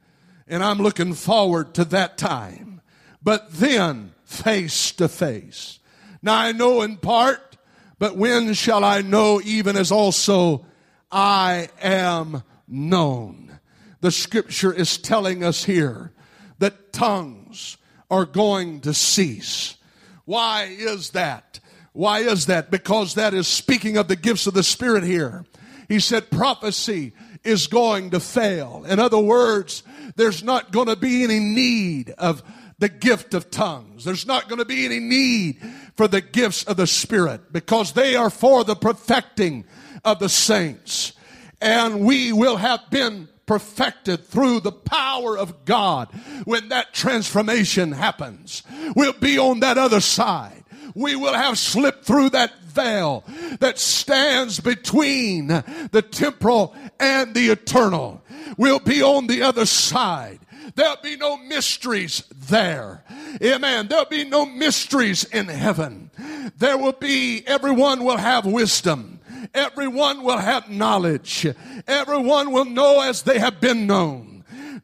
And 0.46 0.62
I'm 0.62 0.80
looking 0.80 1.14
forward 1.14 1.76
to 1.76 1.86
that 1.86 2.18
time. 2.18 2.82
But 3.24 3.54
then, 3.54 4.12
face 4.26 4.92
to 4.92 5.08
face. 5.08 5.80
Now 6.22 6.36
I 6.40 6.52
know 6.52 6.82
in 6.82 6.98
part, 6.98 7.56
but 8.00 8.18
when 8.18 8.54
shall 8.54 8.84
I 8.84 9.02
know 9.02 9.40
even 9.46 9.78
as 9.78 9.94
also 9.94 10.66
I 11.10 11.70
am 11.82 12.44
known? 12.67 13.60
The 14.01 14.12
scripture 14.12 14.73
is 14.73 14.97
telling 14.97 15.43
us 15.43 15.63
here 15.63 16.12
that 16.60 16.93
tongues 16.93 17.78
are 18.10 18.25
going 18.25 18.82
to 18.82 18.93
cease. 18.93 19.78
Why 20.25 20.63
is 20.63 21.12
that? 21.12 21.60
Why 21.93 22.19
is 22.19 22.47
that? 22.47 22.71
Because 22.71 23.15
that 23.15 23.34
is 23.34 23.47
speaking 23.47 23.97
of 23.97 24.08
the 24.08 24.15
gifts 24.15 24.47
of 24.47 24.54
the 24.54 24.63
Spirit 24.63 25.04
here. 25.04 25.45
He 25.88 25.99
said 25.99 26.30
prophecy 26.30 27.13
is 27.43 27.67
going 27.67 28.10
to 28.10 28.19
fail. 28.19 28.86
In 28.88 28.99
other 28.99 29.19
words, 29.19 29.84
there's 30.15 30.43
not 30.43 30.71
going 30.71 30.88
to 30.88 30.95
be 30.95 31.23
any 31.23 31.39
need 31.39 32.10
of 32.12 32.43
the 32.80 32.89
gift 32.89 33.34
of 33.34 33.49
tongues. 33.49 34.04
There's 34.04 34.25
not 34.25 34.49
going 34.49 34.60
to 34.60 34.65
be 34.65 34.86
any 34.86 34.99
need 34.99 35.62
for 35.95 36.08
the 36.08 36.21
gifts 36.21 36.63
of 36.63 36.78
the 36.78 36.88
Spirit 36.88 37.54
because 37.54 37.93
they 37.93 38.15
are 38.15 38.30
for 38.30 38.63
the 38.63 38.75
perfecting 38.75 39.65
of 40.04 40.19
the 40.19 40.30
saints. 40.30 41.13
And 41.62 42.02
we 42.02 42.32
will 42.32 42.58
have 42.58 42.89
been 42.89 43.30
perfected 43.46 44.26
through 44.26 44.60
the 44.60 44.72
power 44.72 45.38
of 45.38 45.65
God 45.65 46.10
when 46.46 46.70
that 46.70 46.94
transformation 46.94 47.91
happens. 47.91 48.63
We'll 48.96 49.13
be 49.13 49.38
on 49.38 49.60
that 49.60 49.78
other 49.78 50.02
side. 50.02 50.63
We 50.96 51.15
will 51.15 51.34
have 51.34 51.58
slipped 51.58 52.06
through 52.06 52.30
that 52.32 52.60
veil 52.62 53.24
that 53.60 53.78
stands 53.78 54.60
between 54.60 55.48
the 55.48 56.06
temporal 56.10 56.76
and 57.00 57.34
the 57.34 57.50
eternal. 57.50 58.22
We'll 58.58 58.80
be 58.80 59.02
on 59.04 59.28
the 59.28 59.44
other 59.44 59.65
side. 59.65 60.39
There'll 60.76 60.98
be 61.02 61.15
no 61.15 61.38
mysteries 61.38 62.24
there. 62.34 63.04
Amen. 63.41 63.88
There'll 63.88 64.06
be 64.06 64.26
no 64.26 64.46
mysteries 64.46 65.24
in 65.24 65.48
heaven. 65.48 66.10
There 66.58 66.78
will 66.78 66.94
be, 66.94 67.44
everyone 67.46 68.04
will 68.04 68.18
have 68.18 68.46
wisdom. 68.46 69.14
Everyone 69.53 70.23
will 70.23 70.38
have 70.38 70.69
knowledge. 70.69 71.47
Everyone 71.88 72.51
will 72.51 72.65
know 72.65 73.01
as 73.01 73.23
they 73.23 73.39
have 73.39 73.60
been 73.62 73.88
known. 73.88 74.36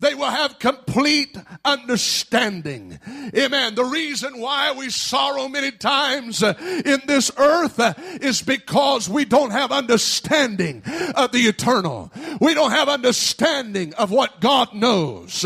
They 0.01 0.15
will 0.15 0.31
have 0.31 0.57
complete 0.57 1.37
understanding. 1.63 2.99
Amen. 3.37 3.75
The 3.75 3.85
reason 3.85 4.39
why 4.39 4.71
we 4.71 4.89
sorrow 4.89 5.47
many 5.47 5.69
times 5.69 6.41
uh, 6.41 6.55
in 6.83 7.01
this 7.05 7.31
earth 7.37 7.79
uh, 7.79 7.93
is 8.19 8.41
because 8.41 9.07
we 9.07 9.25
don't 9.25 9.51
have 9.51 9.71
understanding 9.71 10.81
of 11.15 11.31
the 11.31 11.41
eternal. 11.41 12.11
We 12.39 12.55
don't 12.55 12.71
have 12.71 12.89
understanding 12.89 13.93
of 13.93 14.09
what 14.09 14.41
God 14.41 14.73
knows. 14.73 15.45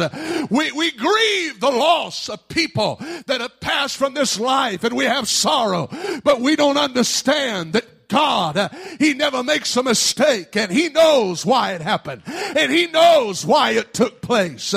We, 0.49 0.71
we 0.71 0.91
grieve 0.91 1.60
the 1.60 1.71
loss 1.71 2.30
of 2.30 2.47
people 2.47 2.97
that 3.25 3.41
have 3.41 3.60
passed 3.60 3.97
from 3.97 4.13
this 4.13 4.39
life 4.39 4.86
and 4.86 4.95
we 4.95 5.04
have 5.04 5.28
sorrow, 5.28 5.89
but 6.23 6.39
we 6.39 6.56
don't 6.56 6.78
understand 6.78 7.73
that 7.73 7.86
God, 8.08 8.72
He 9.00 9.13
never 9.13 9.44
makes 9.44 9.76
a 9.78 9.84
mistake 9.84 10.56
and 10.56 10.72
He 10.72 10.89
knows 10.89 11.46
why 11.46 11.74
it 11.74 11.82
happened 11.82 12.24
and 12.26 12.72
He 12.72 12.88
knows 12.88 13.46
why 13.46 13.72
it 13.72 13.94
took 13.94 14.22
place. 14.22 14.74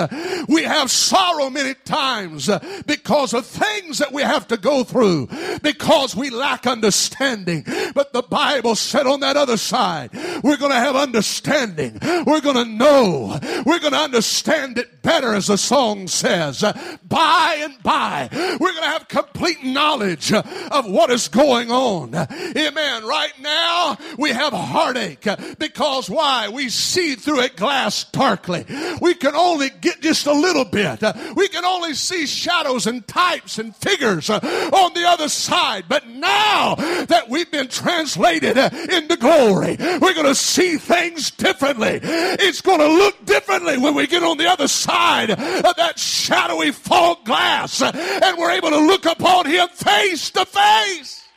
We 0.49 0.63
have 0.63 0.91
sorrow 0.91 1.51
many 1.51 1.75
times 1.85 2.51
because 2.87 3.35
of 3.35 3.47
things 3.47 3.99
that 3.99 4.13
we 4.13 4.23
have 4.23 4.49
to 4.49 4.57
go 4.57 4.85
through 4.85 5.29
because 5.63 6.15
we 6.15 6.31
lack 6.31 6.67
understanding. 6.67 7.65
But 7.95 8.13
the 8.13 8.23
Bible 8.23 8.75
said 8.75 9.07
on 9.07 9.21
that 9.21 9.37
other 9.37 9.57
side, 9.57 10.11
we're 10.43 10.57
going 10.57 10.73
to 10.73 10.79
have 10.79 10.97
understanding. 10.97 11.99
We're 12.03 12.41
going 12.41 12.57
to 12.57 12.65
know. 12.65 13.39
We're 13.65 13.81
going 13.81 13.93
to 13.93 13.99
understand 13.99 14.79
it 14.79 14.98
better 15.09 15.33
as 15.33 15.47
the 15.47 15.57
song 15.57 16.07
says. 16.07 16.61
By 17.09 17.57
and 17.61 17.83
by, 17.83 18.29
we're 18.31 18.73
going 18.73 18.83
to 18.83 18.89
have 18.91 19.09
complete 19.09 19.65
knowledge 19.65 20.31
of 20.35 20.85
what 20.85 21.09
is 21.11 21.29
going 21.29 21.71
on. 21.71 22.15
Amen. 22.15 23.07
Right 23.07 23.33
now 23.41 23.97
we 24.19 24.33
have 24.33 24.53
heartache 24.53 25.27
because 25.59 26.11
why? 26.11 26.51
We 26.51 26.69
see 26.69 27.15
through 27.15 27.41
a 27.41 27.49
glass 27.49 28.05
darkly. 28.05 28.67
We 29.01 29.15
can 29.15 29.35
only 29.35 29.71
get 29.71 30.03
just 30.03 30.27
a 30.27 30.33
little 30.33 30.67
bit. 30.67 31.03
We 31.35 31.49
can 31.49 31.65
only 31.65 31.95
see 31.95 32.27
shadows 32.27 32.87
and 32.87 33.07
types 33.09 33.59
and 33.59 33.75
figures 33.75 34.29
on 34.29 34.93
the 34.93 35.05
other 35.07 35.31
side. 35.31 35.85
But 35.89 36.07
now 36.07 36.75
that 36.75 37.31
we've 37.31 37.51
been 37.51 37.69
translated 37.69 38.59
into 38.59 39.17
glory, 39.17 39.79
we're 39.79 40.13
going 40.13 40.27
to 40.27 40.35
see 40.35 40.77
things 40.77 41.31
differently. 41.31 41.99
It's 42.03 42.61
going 42.61 42.81
to 42.81 42.89
look 42.89 43.25
differently 43.25 43.79
when 43.79 43.95
we 43.95 44.07
get 44.07 44.23
on 44.23 44.37
the 44.37 44.51
other 44.51 44.69
side 44.69 44.98
of 45.31 45.77
that 45.77 45.99
shadowy 45.99 46.73
fog 46.73 47.25
glass 47.25 47.81
and 47.83 48.39
we're 48.39 48.51
able 48.51 48.71
to 48.71 48.79
look 48.79 49.07
upon 49.07 49.47
Him 49.47 49.69
face 49.69 50.31
to 50.31 50.45
face. 50.45 51.29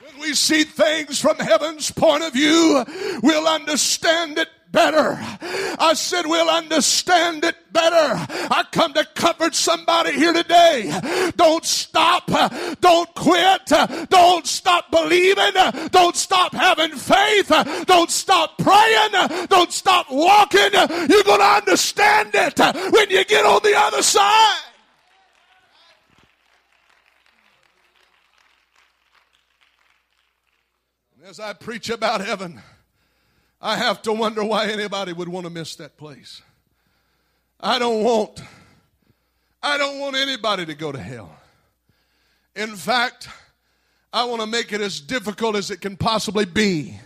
When 0.00 0.20
we 0.20 0.34
see 0.34 0.64
things 0.64 1.20
from 1.20 1.38
heaven's 1.38 1.90
point 1.90 2.22
of 2.22 2.32
view, 2.32 2.84
we'll 3.22 3.48
understand 3.48 4.38
it 4.38 4.48
better. 4.72 5.18
I 5.78 5.92
said 5.94 6.26
we'll 6.26 6.48
understand 6.48 7.44
it 7.44 7.56
better. 7.72 7.96
I 7.96 8.64
come 8.70 8.92
to 8.94 9.04
comfort 9.14 9.54
somebody 9.54 10.12
here 10.12 10.32
today. 10.32 11.32
Don't 11.36 11.64
stop. 11.64 12.30
Don't 12.80 13.14
quit. 13.14 13.66
Don't 14.08 14.46
stop 14.46 14.90
believing. 14.90 15.52
Don't 15.90 16.16
stop 16.16 16.52
having 16.52 16.92
faith. 16.92 17.48
Don't 17.86 18.10
stop 18.10 18.58
praying. 18.58 19.46
Don't 19.48 19.72
stop 19.72 20.06
walking. 20.10 20.72
You're 20.72 21.24
going 21.24 21.40
to 21.40 21.54
understand 21.56 22.30
it 22.34 22.58
when 22.92 23.10
you 23.10 23.24
get 23.24 23.44
on 23.44 23.60
the 23.62 23.74
other 23.76 24.02
side. 24.02 24.62
As 31.22 31.38
I 31.38 31.52
preach 31.52 31.90
about 31.90 32.22
heaven, 32.22 32.60
I 33.60 33.76
have 33.76 34.02
to 34.02 34.12
wonder 34.12 34.42
why 34.42 34.66
anybody 34.66 35.12
would 35.12 35.28
want 35.28 35.44
to 35.44 35.50
miss 35.50 35.76
that 35.76 35.96
place. 35.96 36.40
I 37.60 37.78
don't 37.78 38.02
want 38.02 38.40
I 39.62 39.76
don't 39.76 39.98
want 39.98 40.16
anybody 40.16 40.64
to 40.66 40.74
go 40.74 40.90
to 40.90 40.98
hell. 40.98 41.30
In 42.56 42.74
fact, 42.76 43.28
I 44.12 44.24
want 44.24 44.40
to 44.40 44.46
make 44.46 44.72
it 44.72 44.80
as 44.80 45.00
difficult 45.00 45.54
as 45.54 45.70
it 45.70 45.82
can 45.82 45.96
possibly 45.96 46.46
be 46.46 46.98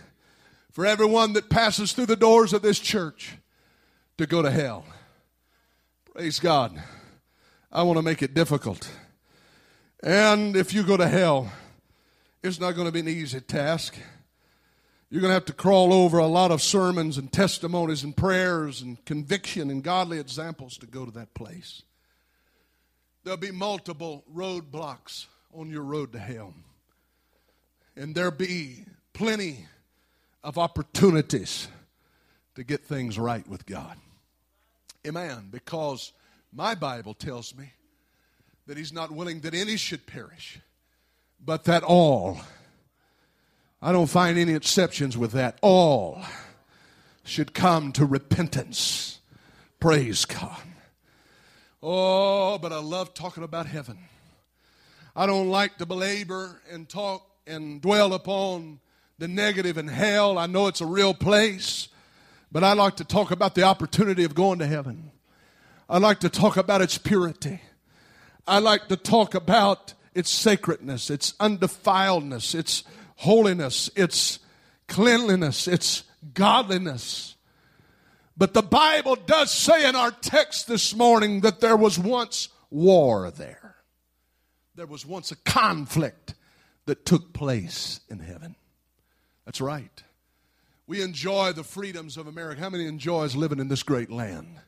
for 0.71 0.85
everyone 0.85 1.33
that 1.33 1.49
passes 1.49 1.91
through 1.91 2.05
the 2.05 2.15
doors 2.15 2.53
of 2.53 2.61
this 2.61 2.79
church 2.79 3.33
to 4.17 4.25
go 4.25 4.41
to 4.41 4.49
hell. 4.49 4.85
Praise 6.13 6.39
God. 6.39 6.81
I 7.71 7.83
want 7.83 7.97
to 7.97 8.01
make 8.01 8.21
it 8.21 8.33
difficult. 8.33 8.89
And 10.01 10.55
if 10.55 10.73
you 10.73 10.83
go 10.83 10.95
to 10.95 11.07
hell, 11.07 11.51
it's 12.41 12.59
not 12.59 12.71
going 12.71 12.85
to 12.85 12.91
be 12.91 13.01
an 13.01 13.09
easy 13.09 13.41
task. 13.41 13.97
You're 15.09 15.21
going 15.21 15.29
to 15.29 15.35
have 15.35 15.45
to 15.45 15.53
crawl 15.53 15.93
over 15.93 16.17
a 16.17 16.27
lot 16.27 16.51
of 16.51 16.61
sermons 16.61 17.17
and 17.17 17.31
testimonies 17.31 18.03
and 18.03 18.15
prayers 18.15 18.81
and 18.81 19.03
conviction 19.05 19.69
and 19.69 19.83
godly 19.83 20.19
examples 20.19 20.77
to 20.79 20.87
go 20.87 21.05
to 21.05 21.11
that 21.11 21.33
place. 21.33 21.83
There'll 23.23 23.37
be 23.37 23.51
multiple 23.51 24.23
roadblocks 24.33 25.27
on 25.53 25.69
your 25.69 25.83
road 25.83 26.11
to 26.13 26.19
hell. 26.19 26.53
And 27.95 28.13
there'll 28.13 28.31
be 28.31 28.85
plenty 29.13 29.67
of 30.43 30.57
opportunities 30.57 31.67
to 32.55 32.63
get 32.63 32.83
things 32.83 33.17
right 33.17 33.47
with 33.47 33.65
God. 33.65 33.97
Amen. 35.07 35.49
Because 35.51 36.11
my 36.51 36.75
Bible 36.75 37.13
tells 37.13 37.55
me 37.55 37.71
that 38.67 38.77
He's 38.77 38.93
not 38.93 39.11
willing 39.11 39.41
that 39.41 39.53
any 39.53 39.77
should 39.77 40.05
perish, 40.05 40.59
but 41.43 41.65
that 41.65 41.83
all, 41.83 42.39
I 43.81 43.91
don't 43.91 44.07
find 44.07 44.37
any 44.37 44.53
exceptions 44.53 45.17
with 45.17 45.31
that, 45.33 45.57
all 45.61 46.21
should 47.23 47.53
come 47.53 47.91
to 47.93 48.05
repentance. 48.05 49.19
Praise 49.79 50.25
God. 50.25 50.61
Oh, 51.81 52.57
but 52.57 52.71
I 52.71 52.79
love 52.79 53.13
talking 53.13 53.43
about 53.43 53.67
heaven. 53.67 53.99
I 55.15 55.25
don't 55.25 55.49
like 55.49 55.77
to 55.77 55.85
belabor 55.85 56.61
and 56.71 56.89
talk 56.89 57.29
and 57.47 57.81
dwell 57.81 58.13
upon 58.13 58.79
the 59.17 59.27
negative 59.27 59.77
in 59.77 59.87
hell. 59.87 60.37
I 60.37 60.45
know 60.47 60.67
it's 60.67 60.81
a 60.81 60.85
real 60.85 61.13
place, 61.13 61.89
but 62.51 62.63
I 62.63 62.73
like 62.73 62.97
to 62.97 63.03
talk 63.03 63.31
about 63.31 63.55
the 63.55 63.63
opportunity 63.63 64.23
of 64.23 64.35
going 64.35 64.59
to 64.59 64.67
heaven. 64.67 65.11
I 65.87 65.99
like 65.99 66.19
to 66.21 66.29
talk 66.29 66.57
about 66.57 66.81
its 66.81 66.97
purity. 66.97 67.61
I 68.47 68.59
like 68.59 68.87
to 68.87 68.97
talk 68.97 69.35
about 69.35 69.93
its 70.13 70.29
sacredness, 70.29 71.09
its 71.09 71.33
undefiledness, 71.33 72.55
its 72.55 72.83
holiness, 73.15 73.89
its 73.95 74.39
cleanliness, 74.87 75.67
its 75.67 76.03
godliness. 76.33 77.35
But 78.37 78.53
the 78.53 78.61
Bible 78.61 79.15
does 79.15 79.51
say 79.51 79.87
in 79.87 79.95
our 79.95 80.11
text 80.11 80.67
this 80.67 80.93
morning 80.95 81.41
that 81.41 81.61
there 81.61 81.77
was 81.77 81.97
once 81.97 82.49
war 82.69 83.31
there. 83.31 83.75
There 84.75 84.85
was 84.85 85.05
once 85.05 85.31
a 85.31 85.37
conflict 85.37 86.35
that 86.85 87.05
took 87.05 87.33
place 87.33 88.01
in 88.09 88.19
heaven. 88.19 88.55
That's 89.45 89.61
right. 89.61 90.03
We 90.87 91.01
enjoy 91.01 91.53
the 91.53 91.63
freedoms 91.63 92.17
of 92.17 92.27
America. 92.27 92.61
How 92.61 92.69
many 92.69 92.85
enjoys 92.85 93.35
living 93.35 93.59
in 93.59 93.69
this 93.69 93.83
great 93.83 94.11
land? 94.11 94.59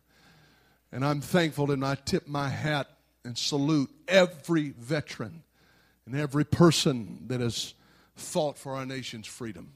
And 0.91 1.05
I'm 1.05 1.21
thankful 1.21 1.71
and 1.71 1.85
I 1.85 1.95
tip 1.95 2.27
my 2.27 2.49
hat 2.49 2.87
and 3.25 3.37
salute 3.37 3.89
every 4.07 4.69
veteran 4.69 5.43
and 6.05 6.15
every 6.15 6.45
person 6.45 7.25
that 7.27 7.41
has 7.41 7.73
fought 8.19 8.57
for 8.57 8.75
our 8.75 8.85
nation's 8.85 9.27
freedom. 9.27 9.73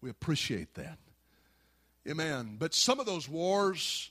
We 0.00 0.10
appreciate 0.10 0.74
that. 0.74 0.98
Amen. 2.08 2.56
But 2.58 2.74
some 2.74 3.00
of 3.00 3.06
those 3.06 3.28
wars, 3.28 4.10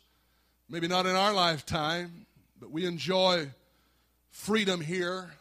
maybe 0.69 0.87
not 0.87 1.05
in 1.05 1.15
our 1.15 1.33
lifetime, 1.33 2.25
but 2.59 2.71
we 2.71 2.85
enjoy 2.85 3.49
freedom 4.29 4.81
here. 4.81 5.31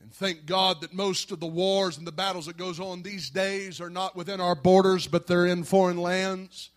And 0.00 0.12
thank 0.12 0.46
God 0.46 0.82
that 0.82 0.92
most 0.92 1.32
of 1.32 1.40
the 1.40 1.46
wars 1.46 1.96
and 1.96 2.06
the 2.06 2.12
battles 2.12 2.46
that 2.46 2.56
goes 2.56 2.78
on 2.78 3.02
these 3.02 3.30
days 3.30 3.80
are 3.80 3.90
not 3.90 4.14
within 4.14 4.40
our 4.40 4.54
borders, 4.54 5.06
but 5.06 5.26
they're 5.26 5.46
in 5.46 5.64
foreign 5.64 5.96
lands. 5.96 6.70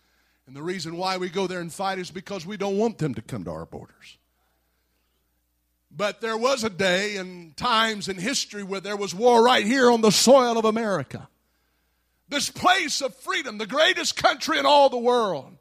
And 0.46 0.56
the 0.56 0.62
reason 0.62 0.96
why 0.96 1.16
we 1.18 1.28
go 1.28 1.46
there 1.46 1.60
and 1.60 1.72
fight 1.72 1.98
is 1.98 2.10
because 2.10 2.46
we 2.46 2.56
don't 2.56 2.78
want 2.78 2.98
them 2.98 3.14
to 3.14 3.22
come 3.22 3.44
to 3.44 3.50
our 3.50 3.66
borders. 3.66 4.16
But 5.90 6.20
there 6.20 6.36
was 6.36 6.62
a 6.62 6.70
day 6.70 7.16
and 7.16 7.56
times 7.56 8.08
in 8.08 8.16
history 8.16 8.62
where 8.62 8.80
there 8.80 8.96
was 8.96 9.14
war 9.14 9.42
right 9.42 9.66
here 9.66 9.90
on 9.90 10.00
the 10.00 10.12
soil 10.12 10.56
of 10.56 10.64
America. 10.64 11.28
This 12.28 12.48
place 12.48 13.00
of 13.02 13.14
freedom, 13.16 13.58
the 13.58 13.66
greatest 13.66 14.16
country 14.16 14.58
in 14.58 14.66
all 14.66 14.88
the 14.88 14.98
world. 14.98 15.56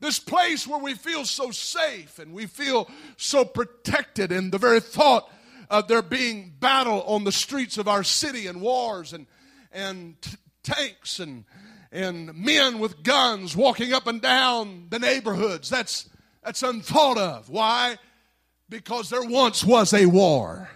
This 0.00 0.18
place 0.18 0.66
where 0.66 0.78
we 0.78 0.92
feel 0.92 1.24
so 1.24 1.50
safe 1.50 2.18
and 2.18 2.34
we 2.34 2.44
feel 2.44 2.90
so 3.16 3.44
protected, 3.44 4.32
and 4.32 4.52
the 4.52 4.58
very 4.58 4.80
thought 4.80 5.30
of 5.70 5.88
there 5.88 6.02
being 6.02 6.52
battle 6.60 7.02
on 7.04 7.24
the 7.24 7.32
streets 7.32 7.78
of 7.78 7.88
our 7.88 8.04
city 8.04 8.46
and 8.46 8.60
wars 8.60 9.14
and, 9.14 9.26
and 9.72 10.20
t- 10.20 10.36
tanks 10.62 11.20
and, 11.20 11.44
and 11.90 12.34
men 12.34 12.78
with 12.80 13.02
guns 13.02 13.56
walking 13.56 13.94
up 13.94 14.06
and 14.06 14.20
down 14.20 14.88
the 14.90 14.98
neighborhoods. 14.98 15.70
That's, 15.70 16.06
that's 16.42 16.62
unthought 16.62 17.16
of. 17.16 17.48
Why? 17.48 17.96
Because 18.74 19.08
there 19.08 19.22
once 19.22 19.62
was 19.62 19.94
a 19.94 20.06
war 20.06 20.68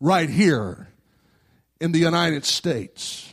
right 0.00 0.28
here 0.28 0.88
in 1.80 1.92
the 1.92 2.00
United 2.00 2.44
States. 2.44 3.32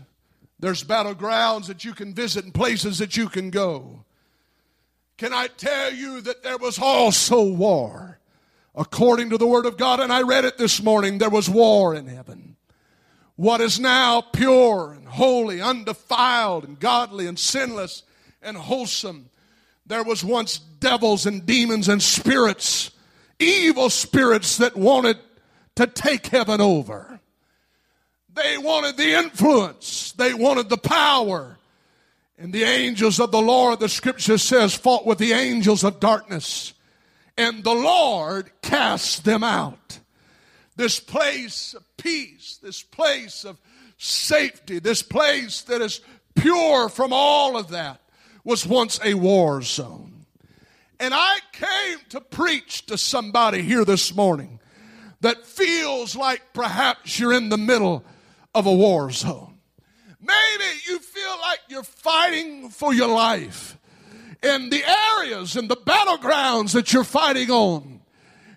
There's 0.60 0.84
battlegrounds 0.84 1.66
that 1.66 1.84
you 1.84 1.96
can 1.96 2.14
visit 2.14 2.46
and 2.46 2.54
places 2.54 3.00
that 3.00 3.18
you 3.18 3.28
can 3.28 3.50
go. 3.50 4.06
Can 5.18 5.34
I 5.34 5.48
tell 5.48 5.92
you 5.92 6.22
that 6.22 6.44
there 6.44 6.60
was 6.60 6.78
also 6.78 7.44
war? 7.44 8.20
According 8.76 9.32
to 9.32 9.40
the 9.40 9.48
Word 9.48 9.66
of 9.66 9.76
God, 9.76 10.00
and 10.00 10.14
I 10.14 10.22
read 10.22 10.46
it 10.46 10.60
this 10.60 10.84
morning, 10.84 11.18
there 11.18 11.32
was 11.32 11.50
war 11.50 11.96
in 11.96 12.06
heaven. 12.06 12.58
What 13.38 13.60
is 13.60 13.80
now 13.80 14.22
pure 14.22 14.94
and 14.94 15.08
holy, 15.08 15.64
undefiled 15.64 16.64
and 16.64 16.80
godly 16.80 17.26
and 17.26 17.40
sinless 17.40 18.04
and 18.40 18.56
wholesome, 18.56 19.32
there 19.84 20.04
was 20.04 20.24
once 20.24 20.60
devils 20.60 21.26
and 21.26 21.44
demons 21.44 21.90
and 21.90 22.04
spirits 22.04 22.92
evil 23.40 23.90
spirits 23.90 24.58
that 24.58 24.76
wanted 24.76 25.18
to 25.76 25.88
take 25.88 26.28
heaven 26.28 26.62
over. 26.62 27.20
They 28.34 28.58
wanted 28.58 28.98
the 28.98 29.18
influence, 29.18 30.12
they 30.14 30.34
wanted 30.34 30.70
the 30.70 30.78
power. 30.78 31.58
And 32.38 32.54
the 32.54 32.64
angels 32.64 33.20
of 33.20 33.32
the 33.32 33.42
Lord, 33.42 33.82
the 33.82 33.90
scripture 33.90 34.38
says, 34.38 34.74
fought 34.74 35.06
with 35.06 35.18
the 35.18 35.34
angels 35.34 35.84
of 35.84 36.00
darkness. 36.00 36.74
And 37.38 37.66
the 37.66 37.74
Lord 37.74 38.50
cast 38.62 39.26
them 39.26 39.44
out. 39.44 40.00
This 40.78 41.02
place 41.02 41.74
of 41.74 41.84
peace, 41.98 42.58
this 42.64 42.82
place 42.82 43.44
of 43.44 43.60
safety, 43.98 44.80
this 44.80 45.02
place 45.02 45.62
that 45.64 45.82
is 45.82 46.00
pure 46.36 46.88
from 46.88 47.12
all 47.12 47.58
of 47.58 47.70
that 47.70 48.00
was 48.46 48.66
once 48.66 49.00
a 49.04 49.14
war 49.16 49.62
zone. 49.62 50.09
And 51.00 51.14
I 51.14 51.38
came 51.54 52.00
to 52.10 52.20
preach 52.20 52.86
to 52.88 52.98
somebody 52.98 53.62
here 53.62 53.86
this 53.86 54.14
morning 54.14 54.60
that 55.22 55.46
feels 55.46 56.16
like 56.16 56.42
perhaps 56.54 57.20
you're 57.20 57.34
in 57.34 57.50
the 57.50 57.58
middle 57.58 58.04
of 58.54 58.66
a 58.66 58.74
war 58.74 59.12
zone. 59.12 59.58
Maybe 60.20 60.80
you 60.88 61.00
feel 61.00 61.38
like 61.42 61.60
you're 61.70 61.84
fighting 61.84 62.70
for 62.70 62.94
your 62.94 63.08
life 63.08 63.78
in 64.44 64.70
the 64.70 64.84
areas 65.18 65.56
and 65.56 65.70
the 65.70 65.78
battlegrounds 65.78 66.74
that 66.74 66.92
you're 66.92 67.06
fighting 67.06 67.50
on. 67.50 68.02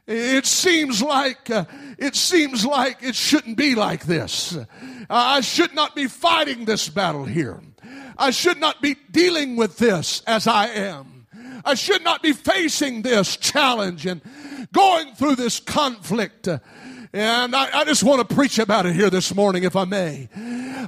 It 0.06 0.46
seems 0.46 1.00
like 1.00 1.48
uh, 1.48 1.64
it 1.96 2.16
seems 2.16 2.66
like 2.66 3.02
it 3.02 3.14
shouldn't 3.14 3.56
be 3.56 3.76
like 3.76 4.04
this. 4.04 4.56
Uh, 4.56 4.64
I 5.08 5.40
should 5.42 5.74
not 5.74 5.94
be 5.94 6.08
fighting 6.08 6.64
this 6.64 6.88
battle 6.88 7.24
here. 7.24 7.62
I 8.18 8.30
should 8.30 8.58
not 8.58 8.82
be 8.82 8.96
dealing 9.12 9.54
with 9.54 9.78
this 9.78 10.22
as 10.26 10.48
I 10.48 10.66
am. 10.66 11.11
I 11.64 11.74
should 11.74 12.02
not 12.02 12.22
be 12.22 12.32
facing 12.32 13.02
this 13.02 13.36
challenge 13.36 14.06
and 14.06 14.20
going 14.72 15.14
through 15.14 15.36
this 15.36 15.60
conflict. 15.60 16.48
And 17.14 17.54
I, 17.54 17.80
I, 17.80 17.84
just 17.84 18.02
want 18.02 18.26
to 18.26 18.34
preach 18.34 18.58
about 18.58 18.86
it 18.86 18.94
here 18.94 19.10
this 19.10 19.34
morning, 19.34 19.64
if 19.64 19.76
I 19.76 19.84
may. 19.84 20.30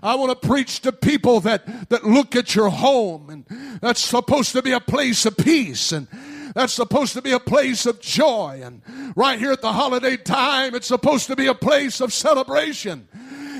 I 0.02 0.14
want 0.14 0.40
to 0.40 0.48
preach 0.48 0.80
to 0.80 0.92
people 0.92 1.40
that, 1.40 1.90
that 1.90 2.04
look 2.04 2.34
at 2.34 2.54
your 2.54 2.70
home, 2.70 3.28
and 3.28 3.44
that's 3.82 4.00
supposed 4.00 4.52
to 4.52 4.62
be 4.62 4.72
a 4.72 4.80
place 4.80 5.26
of 5.26 5.36
peace, 5.36 5.92
and 5.92 6.08
that's 6.54 6.72
supposed 6.72 7.12
to 7.12 7.20
be 7.20 7.32
a 7.32 7.40
place 7.40 7.84
of 7.84 8.00
joy. 8.00 8.62
And 8.64 8.80
right 9.14 9.38
here 9.38 9.52
at 9.52 9.60
the 9.60 9.72
holiday 9.72 10.16
time, 10.16 10.74
it's 10.74 10.86
supposed 10.86 11.26
to 11.26 11.36
be 11.36 11.46
a 11.46 11.54
place 11.54 12.00
of 12.00 12.10
celebration. 12.10 13.06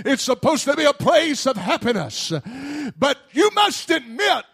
It's 0.07 0.23
supposed 0.23 0.65
to 0.65 0.75
be 0.75 0.85
a 0.85 0.93
place 0.95 1.47
of 1.47 1.57
happiness. 1.57 2.33
But 2.99 3.19
you 3.33 3.51
must 3.55 3.91
admit 3.91 4.45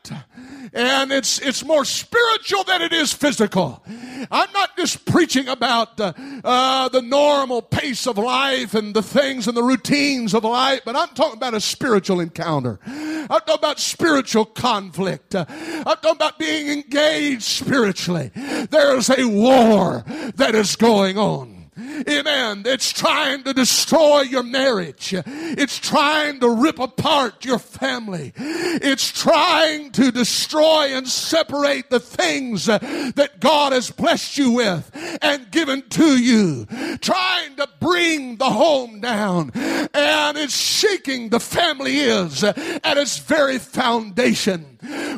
and 0.72 1.12
it's 1.12 1.38
it's 1.40 1.64
more 1.64 1.84
spiritual 1.84 2.64
than 2.64 2.82
it 2.82 2.92
is 2.92 3.12
physical. 3.12 3.82
I'm 4.30 4.52
not 4.52 4.76
just 4.76 5.04
preaching 5.06 5.48
about 5.48 6.00
uh, 6.00 6.12
uh, 6.44 6.88
the 6.88 7.02
normal 7.02 7.62
pace 7.62 8.06
of 8.06 8.18
life 8.18 8.74
and 8.74 8.94
the 8.94 9.02
things 9.02 9.48
and 9.48 9.56
the 9.56 9.62
routines 9.62 10.34
of 10.34 10.44
life, 10.44 10.80
but 10.84 10.96
I'm 10.96 11.08
talking 11.08 11.36
about 11.36 11.54
a 11.54 11.60
spiritual 11.60 12.20
encounter. 12.20 12.78
I'm 12.86 13.28
talking 13.28 13.54
about 13.54 13.80
spiritual 13.80 14.44
conflict. 14.44 15.34
Uh, 15.34 15.44
I'm 15.48 15.84
talking 15.84 16.10
about 16.12 16.38
being 16.38 16.68
engaged 16.68 17.42
spiritually. 17.42 18.30
There's 18.34 19.10
a 19.10 19.24
war 19.24 20.04
that 20.36 20.54
is 20.54 20.76
going 20.76 21.18
on. 21.18 21.59
Amen. 22.08 22.62
It's 22.66 22.92
trying 22.92 23.42
to 23.44 23.52
destroy 23.52 24.22
your 24.22 24.42
marriage. 24.42 25.14
It's 25.14 25.78
trying 25.78 26.40
to 26.40 26.48
rip 26.48 26.78
apart 26.78 27.44
your 27.44 27.58
family. 27.58 28.32
It's 28.36 29.10
trying 29.10 29.90
to 29.92 30.10
destroy 30.10 30.96
and 30.96 31.06
separate 31.06 31.90
the 31.90 32.00
things 32.00 32.66
that 32.66 33.40
God 33.40 33.72
has 33.72 33.90
blessed 33.90 34.38
you 34.38 34.52
with 34.52 34.90
and 35.22 35.50
given 35.50 35.82
to 35.90 36.18
you. 36.18 36.66
Trying 37.00 37.56
to 37.56 37.68
bring 37.80 38.36
the 38.36 38.50
home 38.50 39.00
down. 39.00 39.50
And 39.54 40.38
it's 40.38 40.56
shaking 40.56 41.30
the 41.30 41.40
family 41.40 41.98
is 41.98 42.44
at 42.44 42.96
its 42.96 43.18
very 43.18 43.58
foundation. 43.58 44.69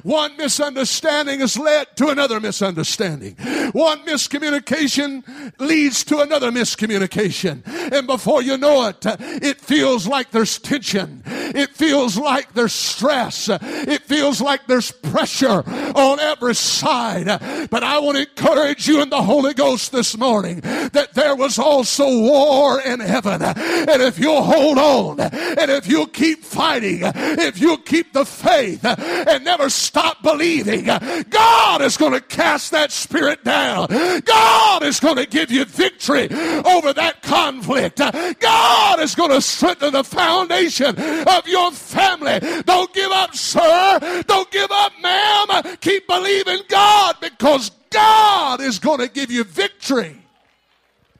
One 0.02 0.36
misunderstanding 0.36 1.40
has 1.40 1.58
led 1.58 1.96
to 1.96 2.08
another 2.08 2.40
misunderstanding. 2.40 3.36
One 3.72 4.04
miscommunication 4.04 5.52
leads 5.58 6.04
to 6.04 6.20
another 6.20 6.50
miscommunication. 6.50 7.62
And 7.92 8.06
before 8.06 8.42
you 8.42 8.56
know 8.56 8.88
it, 8.88 9.04
it 9.04 9.60
feels 9.60 10.06
like 10.06 10.30
there's 10.30 10.58
tension. 10.58 11.22
It 11.26 11.70
feels 11.70 12.16
like 12.16 12.54
there's 12.54 12.72
stress. 12.72 13.48
It 13.50 14.02
feels 14.02 14.40
like 14.40 14.66
there's 14.66 14.90
pressure 14.90 15.62
on 15.94 16.20
every 16.20 16.54
side. 16.54 17.26
But 17.70 17.82
I 17.84 17.98
want 17.98 18.16
to 18.16 18.28
encourage 18.28 18.88
you 18.88 19.02
in 19.02 19.10
the 19.10 19.22
Holy 19.22 19.54
Ghost 19.54 19.92
this 19.92 20.16
morning 20.16 20.60
that 20.60 21.10
there 21.14 21.36
was 21.36 21.58
also 21.58 22.06
war 22.06 22.80
in 22.80 23.00
heaven. 23.00 23.42
And 23.42 24.02
if 24.02 24.18
you'll 24.18 24.42
hold 24.42 24.78
on, 24.78 25.20
and 25.20 25.70
if 25.70 25.86
you'll 25.86 26.06
keep 26.06 26.44
fighting, 26.44 27.00
if 27.02 27.60
you'll 27.60 27.76
keep 27.78 28.12
the 28.12 28.24
faith 28.24 28.84
and 28.84 29.44
never 29.52 29.68
stop 29.68 30.22
believing, 30.22 30.84
God 31.28 31.82
is 31.82 31.98
going 31.98 32.12
to 32.12 32.22
cast 32.22 32.70
that 32.70 32.90
spirit 32.90 33.44
down. 33.44 33.86
God 34.24 34.82
is 34.82 34.98
going 34.98 35.16
to 35.16 35.26
give 35.26 35.50
you 35.50 35.66
victory 35.66 36.28
over 36.64 36.94
that 36.94 37.20
conflict. 37.22 37.98
God 38.40 39.00
is 39.00 39.14
going 39.14 39.30
to 39.30 39.42
strengthen 39.42 39.92
the 39.92 40.04
foundation 40.04 40.96
of 40.98 41.46
your 41.46 41.70
family. 41.70 42.40
Don't 42.62 42.92
give 42.94 43.10
up, 43.10 43.34
sir. 43.34 44.22
Don't 44.26 44.50
give 44.50 44.70
up, 44.70 44.92
ma'am. 45.02 45.76
Keep 45.82 46.06
believing 46.06 46.60
God 46.68 47.16
because 47.20 47.70
God 47.90 48.62
is 48.62 48.78
going 48.78 49.00
to 49.00 49.08
give 49.08 49.30
you 49.30 49.44
victory. 49.44 50.16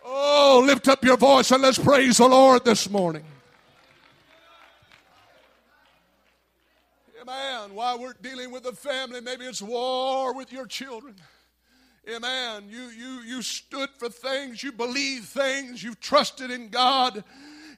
Oh, 0.04 0.62
lift 0.64 0.88
up 0.88 1.04
your 1.04 1.18
voice 1.18 1.50
and 1.50 1.62
let's 1.62 1.78
praise 1.78 2.16
the 2.16 2.28
Lord 2.28 2.64
this 2.64 2.88
morning. 2.88 3.24
Amen. 7.32 7.74
While 7.74 7.98
we're 7.98 8.14
dealing 8.20 8.50
with 8.50 8.64
the 8.64 8.72
family, 8.72 9.20
maybe 9.20 9.46
it's 9.46 9.62
war 9.62 10.34
with 10.34 10.52
your 10.52 10.66
children. 10.66 11.14
Amen. 12.08 12.64
You, 12.68 12.88
you, 12.88 13.20
you 13.20 13.42
stood 13.42 13.88
for 13.96 14.08
things, 14.10 14.62
you 14.62 14.72
believe 14.72 15.24
things, 15.24 15.82
you've 15.82 16.00
trusted 16.00 16.50
in 16.50 16.68
God, 16.68 17.24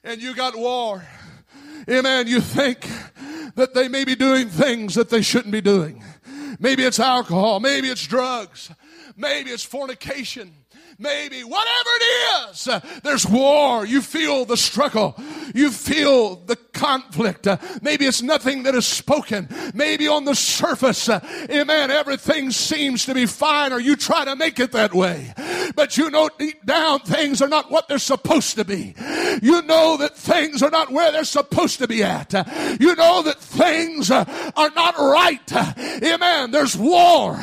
and 0.03 0.21
you 0.21 0.35
got 0.35 0.57
war. 0.57 1.05
Amen. 1.89 2.27
You 2.27 2.41
think 2.41 2.89
that 3.55 3.73
they 3.73 3.87
may 3.87 4.03
be 4.03 4.15
doing 4.15 4.49
things 4.49 4.95
that 4.95 5.09
they 5.09 5.21
shouldn't 5.21 5.53
be 5.53 5.61
doing. 5.61 6.03
Maybe 6.59 6.83
it's 6.83 6.99
alcohol. 6.99 7.59
Maybe 7.59 7.89
it's 7.89 8.05
drugs. 8.05 8.71
Maybe 9.15 9.51
it's 9.51 9.63
fornication 9.63 10.53
maybe, 10.97 11.43
whatever 11.43 11.89
it 11.99 12.49
is. 12.49 12.69
There's 13.03 13.25
war. 13.25 13.85
You 13.85 14.01
feel 14.01 14.45
the 14.45 14.57
struggle. 14.57 15.15
You 15.53 15.71
feel 15.71 16.35
the 16.35 16.55
conflict. 16.75 17.47
Maybe 17.81 18.05
it's 18.05 18.21
nothing 18.21 18.63
that 18.63 18.75
is 18.75 18.85
spoken. 18.85 19.47
Maybe 19.73 20.07
on 20.07 20.25
the 20.25 20.35
surface, 20.35 21.09
eh, 21.09 21.15
uh, 21.15 21.47
amen, 21.49 21.91
everything 21.91 22.51
seems 22.51 23.05
to 23.05 23.13
be 23.13 23.25
fine 23.25 23.71
or 23.71 23.79
you 23.79 23.95
try 23.95 24.25
to 24.25 24.35
make 24.35 24.59
it 24.59 24.71
that 24.73 24.93
way. 24.93 25.33
But 25.75 25.97
you 25.97 26.09
know 26.09 26.29
deep 26.37 26.65
down 26.65 26.99
things 26.99 27.41
are 27.41 27.47
not 27.47 27.71
what 27.71 27.87
they're 27.87 27.97
supposed 27.97 28.55
to 28.57 28.65
be. 28.65 28.93
You 29.41 29.61
know 29.63 29.97
that 29.97 30.15
things 30.15 30.61
are 30.61 30.69
not 30.69 30.91
where 30.91 31.11
they're 31.11 31.23
supposed 31.23 31.79
to 31.79 31.87
be 31.87 32.03
at. 32.03 32.33
You 32.79 32.95
know 32.95 33.21
that 33.23 33.39
things 33.39 34.11
eh, 34.11 34.25
are 34.55 34.71
not 34.71 34.97
right. 34.97 35.51
Eh, 35.51 36.13
amen. 36.13 36.51
There's 36.51 36.77
war. 36.77 37.35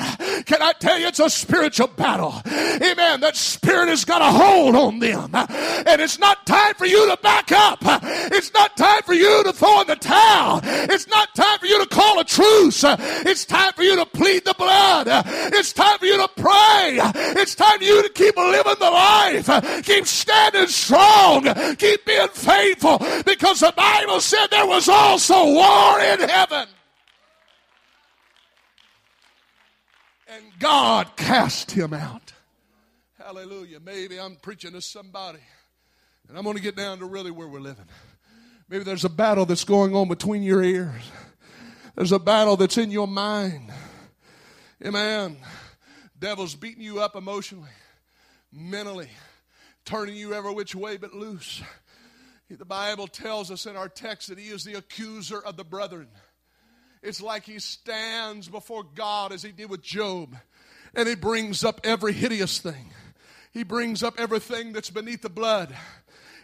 Can 0.44 0.62
I 0.62 0.72
tell 0.78 0.98
you 0.98 1.08
it's 1.08 1.20
a 1.20 1.30
spiritual 1.30 1.88
battle? 1.88 2.34
Amen. 2.46 3.11
That's 3.22 3.38
Spirit 3.38 3.88
has 3.88 4.04
got 4.04 4.20
a 4.20 4.36
hold 4.36 4.74
on 4.74 4.98
them. 4.98 5.30
And 5.32 6.00
it's 6.00 6.18
not 6.18 6.44
time 6.44 6.74
for 6.74 6.86
you 6.86 7.08
to 7.08 7.16
back 7.22 7.52
up. 7.52 7.78
It's 7.82 8.52
not 8.52 8.76
time 8.76 9.02
for 9.04 9.14
you 9.14 9.44
to 9.44 9.52
throw 9.52 9.80
in 9.82 9.86
the 9.86 9.94
towel. 9.94 10.60
It's 10.64 11.06
not 11.06 11.32
time 11.36 11.60
for 11.60 11.66
you 11.66 11.78
to 11.78 11.86
call 11.86 12.18
a 12.18 12.24
truce. 12.24 12.82
It's 12.84 13.44
time 13.44 13.72
for 13.74 13.84
you 13.84 13.94
to 13.94 14.06
plead 14.06 14.44
the 14.44 14.54
blood. 14.54 15.06
It's 15.54 15.72
time 15.72 15.98
for 16.00 16.06
you 16.06 16.16
to 16.18 16.28
pray. 16.36 16.98
It's 17.40 17.54
time 17.54 17.78
for 17.78 17.84
you 17.84 18.02
to 18.02 18.08
keep 18.08 18.36
living 18.36 18.74
the 18.80 18.90
life. 18.90 19.84
Keep 19.84 20.06
standing 20.06 20.66
strong. 20.66 21.44
Keep 21.76 22.04
being 22.04 22.28
faithful 22.28 22.98
because 23.24 23.60
the 23.60 23.72
Bible 23.76 24.20
said 24.20 24.48
there 24.48 24.66
was 24.66 24.88
also 24.88 25.44
war 25.44 26.00
in 26.00 26.28
heaven. 26.28 26.66
And 30.26 30.44
God 30.58 31.14
cast 31.16 31.70
him 31.70 31.92
out. 31.94 32.21
Hallelujah. 33.24 33.78
Maybe 33.78 34.18
I'm 34.18 34.34
preaching 34.34 34.72
to 34.72 34.80
somebody. 34.80 35.38
And 36.28 36.36
I'm 36.36 36.42
going 36.42 36.56
to 36.56 36.62
get 36.62 36.74
down 36.74 36.98
to 36.98 37.04
really 37.04 37.30
where 37.30 37.46
we're 37.46 37.60
living. 37.60 37.84
Maybe 38.68 38.82
there's 38.82 39.04
a 39.04 39.08
battle 39.08 39.46
that's 39.46 39.64
going 39.64 39.94
on 39.94 40.08
between 40.08 40.42
your 40.42 40.62
ears. 40.62 41.02
There's 41.94 42.10
a 42.10 42.18
battle 42.18 42.56
that's 42.56 42.78
in 42.78 42.90
your 42.90 43.06
mind. 43.06 43.70
Amen. 44.84 45.36
Devil's 46.18 46.56
beating 46.56 46.82
you 46.82 47.00
up 47.00 47.14
emotionally, 47.14 47.70
mentally, 48.52 49.10
turning 49.84 50.16
you 50.16 50.34
every 50.34 50.52
which 50.52 50.74
way 50.74 50.96
but 50.96 51.14
loose. 51.14 51.62
The 52.50 52.64
Bible 52.64 53.06
tells 53.06 53.52
us 53.52 53.66
in 53.66 53.76
our 53.76 53.88
text 53.88 54.28
that 54.28 54.38
he 54.38 54.48
is 54.48 54.64
the 54.64 54.74
accuser 54.74 55.38
of 55.38 55.56
the 55.56 55.64
brethren. 55.64 56.08
It's 57.02 57.22
like 57.22 57.44
he 57.44 57.60
stands 57.60 58.48
before 58.48 58.82
God 58.82 59.32
as 59.32 59.42
he 59.44 59.52
did 59.52 59.70
with 59.70 59.82
Job, 59.82 60.36
and 60.94 61.08
he 61.08 61.14
brings 61.14 61.64
up 61.64 61.80
every 61.84 62.12
hideous 62.12 62.58
thing 62.58 62.92
he 63.52 63.62
brings 63.62 64.02
up 64.02 64.18
everything 64.18 64.72
that's 64.72 64.90
beneath 64.90 65.22
the 65.22 65.28
blood 65.28 65.74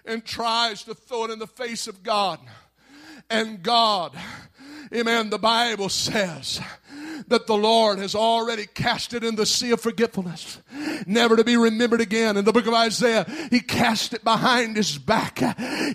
and 0.04 0.24
tries 0.24 0.84
to 0.84 0.94
throw 0.94 1.24
it 1.24 1.30
in 1.30 1.38
the 1.38 1.46
face 1.46 1.86
of 1.86 2.02
God. 2.02 2.38
And 3.30 3.62
God, 3.62 4.16
amen, 4.94 5.30
the 5.30 5.38
Bible 5.38 5.88
says 5.88 6.60
that 7.28 7.46
the 7.46 7.56
Lord 7.56 7.98
has 7.98 8.14
already 8.14 8.66
cast 8.66 9.14
it 9.14 9.22
in 9.22 9.36
the 9.36 9.46
sea 9.46 9.70
of 9.70 9.80
forgetfulness, 9.80 10.58
never 11.06 11.36
to 11.36 11.44
be 11.44 11.56
remembered 11.56 12.00
again. 12.00 12.36
In 12.36 12.44
the 12.44 12.52
book 12.52 12.66
of 12.66 12.74
Isaiah, 12.74 13.26
he 13.50 13.60
cast 13.60 14.14
it 14.14 14.24
behind 14.24 14.76
his 14.76 14.98
back. 14.98 15.38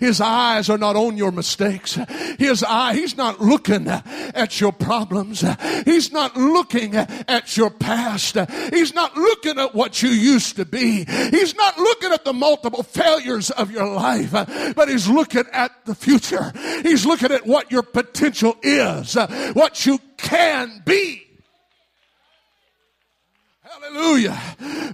His 0.00 0.20
eyes 0.20 0.70
are 0.70 0.78
not 0.78 0.96
on 0.96 1.16
your 1.16 1.32
mistakes. 1.32 1.98
His 2.38 2.62
eye, 2.62 2.94
he's 2.94 3.16
not 3.16 3.40
looking 3.40 3.88
at 3.88 4.60
your 4.60 4.72
problems. 4.72 5.44
He's 5.84 6.12
not 6.12 6.36
looking 6.36 6.94
at 6.94 7.56
your 7.56 7.70
past. 7.70 8.36
He's 8.72 8.94
not 8.94 9.16
looking 9.16 9.58
at 9.58 9.74
what 9.74 10.02
you 10.02 10.10
used 10.10 10.56
to 10.56 10.64
be. 10.64 11.04
He's 11.04 11.54
not 11.54 11.78
looking 11.78 12.12
at 12.12 12.24
the 12.24 12.32
multiple 12.32 12.82
failures 12.82 13.50
of 13.50 13.70
your 13.70 13.86
life, 13.86 14.32
but 14.32 14.88
he's 14.88 15.08
looking 15.08 15.44
at 15.52 15.72
the 15.84 15.94
future. 15.94 16.52
He's 16.82 17.04
looking 17.04 17.32
at 17.32 17.46
what 17.46 17.70
your 17.70 17.82
potential 17.82 18.56
is, 18.62 19.14
what 19.54 19.84
you 19.84 19.98
can 20.16 20.82
be. 20.84 21.23
Hallelujah. 23.84 24.40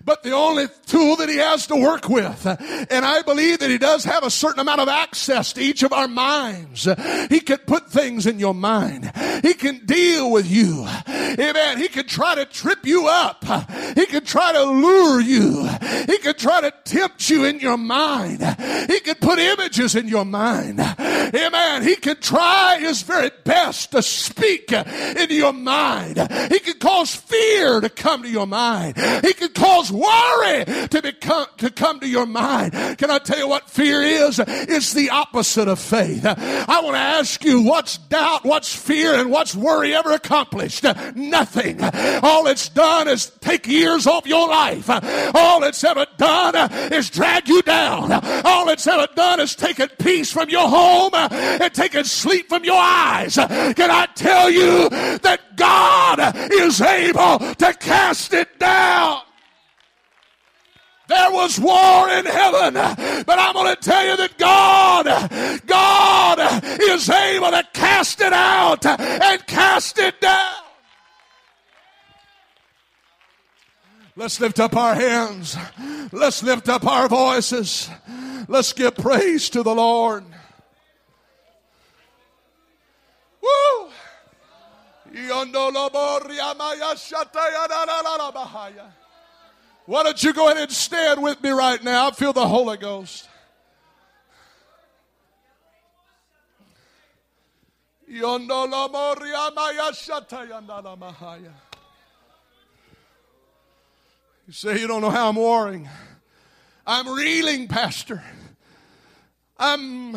But 0.05 0.23
the 0.23 0.33
only 0.33 0.67
tool 0.87 1.17
that 1.17 1.29
he 1.29 1.37
has 1.37 1.67
to 1.69 1.77
work 1.77 2.09
with, 2.09 2.45
and 2.47 3.05
I 3.05 3.23
believe 3.23 3.61
that 3.61 3.71
he 3.71 3.79
does 3.79 4.05
have 4.05 4.25
a 4.25 4.31
certain 4.31 4.61
amount 4.61 4.81
of 4.81 4.89
access 4.89 5.53
to 5.53 5.61
each 5.61 5.83
of 5.83 5.93
our 5.93 6.09
minds. 6.09 6.89
He 7.29 7.41
can 7.41 7.59
put 7.59 7.91
things 7.91 8.27
in 8.27 8.39
your 8.39 8.55
mind. 8.55 9.13
He 9.43 9.55
can 9.55 9.85
deal 9.87 10.31
with 10.31 10.51
you. 10.51 10.87
Amen. 11.09 11.79
He 11.79 11.89
can 11.89 12.07
try 12.07 12.35
to 12.35 12.45
trip 12.45 12.85
you 12.85 13.07
up. 13.07 13.45
He 13.95 14.07
can 14.07 14.25
try 14.25 14.53
to 14.53 14.65
lure 14.65 15.21
you. 15.21 15.69
He 16.07 16.19
can 16.19 16.35
try 16.35 16.63
to 16.63 16.73
tempt 16.85 17.31
you 17.31 17.45
in 17.45 17.61
your 17.61 17.77
mind. 17.77 18.41
He 18.89 19.01
can 19.01 19.15
put 19.17 19.39
images 19.39 19.95
in 19.95 20.09
your 20.09 20.25
mind. 20.25 20.81
Amen. 20.81 21.83
He 21.83 21.97
can 21.97 22.17
try 22.21 22.79
his 22.81 23.03
very 23.03 23.31
best 23.45 23.93
to 23.93 24.03
speak 24.03 24.73
into 24.73 25.35
your 25.35 25.53
mind. 25.53 26.19
He 26.51 26.59
can 26.59 26.79
cause 26.79 27.15
fear 27.15 27.81
to 27.81 27.89
come 27.89 28.23
to 28.23 28.29
your 28.29 28.47
mind. 28.47 28.80
He 28.89 29.33
can 29.35 29.53
cause 29.53 29.93
worry 29.93 30.65
to 30.65 31.01
become 31.03 31.47
to 31.59 31.71
come 31.71 32.01
to 32.01 32.09
your 32.09 32.27
mind. 32.27 32.73
Can 32.99 33.11
I 33.11 33.19
tell 33.19 33.39
you 33.39 33.49
what 33.49 33.69
fear 33.69 34.03
is? 34.03 34.41
It's 34.47 34.93
the 34.93 35.11
opposite 35.11 35.69
of 35.69 35.79
faith. 35.79 36.25
I 36.25 36.81
want 36.83 36.95
to 36.95 37.01
ask 37.01 37.45
you 37.45 37.63
what's 37.63 37.99
doubt, 37.99 38.45
what's 38.45 38.75
fear, 38.75 39.15
and 39.15 39.31
what's 39.31 39.55
worry 39.55 39.95
ever 39.95 40.13
accomplished? 40.13 40.85
Nothing. 41.15 41.83
All 42.23 42.47
it's 42.47 42.69
done 42.69 43.09
is 43.09 43.31
take 43.41 43.67
years 43.67 44.07
off 44.07 44.27
your 44.27 44.49
life. 44.49 44.89
All 45.35 45.63
it's 45.65 45.85
ever 45.85 46.07
done 46.17 46.73
is 46.93 47.11
drag 47.11 47.49
you 47.49 47.63
down. 47.63 48.13
All 48.45 48.69
it's 48.69 48.87
ever 48.87 49.09
done 49.15 49.41
is 49.41 49.55
taken 49.55 49.89
peace 49.99 50.33
from 50.33 50.49
your 50.49 50.69
home 50.69 51.15
and 51.15 51.73
taken 51.75 52.05
sleep 52.05 52.49
from 52.49 52.65
your 52.65 52.81
eyes. 52.81 53.35
Can 53.35 53.91
I 53.91 54.07
tell 54.15 54.51
you 54.51 54.89
that 54.89 55.41
God 55.57 56.35
is 56.53 56.81
able 56.81 57.39
to 57.39 57.75
cast 57.79 58.33
it 58.33 58.59
down? 58.59 58.70
There 61.09 61.33
was 61.33 61.59
war 61.59 62.09
in 62.09 62.25
heaven, 62.25 62.75
but 62.75 63.39
I'm 63.39 63.53
going 63.53 63.75
to 63.75 63.81
tell 63.83 64.07
you 64.07 64.17
that 64.17 64.39
God, 64.39 65.07
God 65.67 66.39
is 66.81 67.09
able 67.11 67.51
to 67.51 67.65
cast 67.73 68.21
it 68.21 68.33
out 68.33 68.87
and 68.87 69.47
cast 69.47 69.99
it 69.99 70.21
down. 70.21 70.55
Let's 74.15 74.41
lift 74.41 74.61
up 74.61 74.77
our 74.77 74.95
hands. 74.95 75.57
Let's 76.13 76.43
lift 76.43 76.69
up 76.69 76.87
our 76.87 77.09
voices. 77.09 77.91
Let's 78.49 78.73
give 78.73 78.95
praise 78.95 79.51
to 79.51 79.63
the 79.63 79.75
Lord. 79.75 80.25
Woo! 83.43 83.89
Why 89.87 90.05
don't 90.05 90.23
you 90.23 90.33
go 90.33 90.47
ahead 90.47 90.63
and 90.63 90.71
stand 90.71 91.21
with 91.23 91.43
me 91.43 91.51
right 91.51 91.83
now? 91.83 92.09
I 92.09 92.11
feel 92.13 92.33
the 92.33 92.47
Holy 92.47 92.77
Ghost. 92.77 93.29
You 104.47 104.53
say 104.53 104.81
you 104.81 104.87
don't 104.87 105.01
know 105.01 105.11
how 105.11 105.29
I'm 105.29 105.37
warring. 105.37 105.89
I'm 106.87 107.09
reeling, 107.09 107.69
Pastor. 107.69 108.23
I'm, 109.59 110.17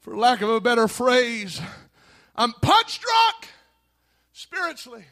for 0.00 0.16
lack 0.16 0.40
of 0.40 0.48
a 0.48 0.60
better 0.60 0.88
phrase, 0.88 1.60
I'm 2.36 2.52
punch 2.52 3.00
drunk 3.00 3.43
spiritually. 4.34 5.04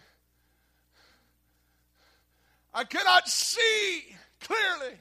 I 2.74 2.84
cannot 2.84 3.28
see 3.28 4.02
clearly. 4.40 4.96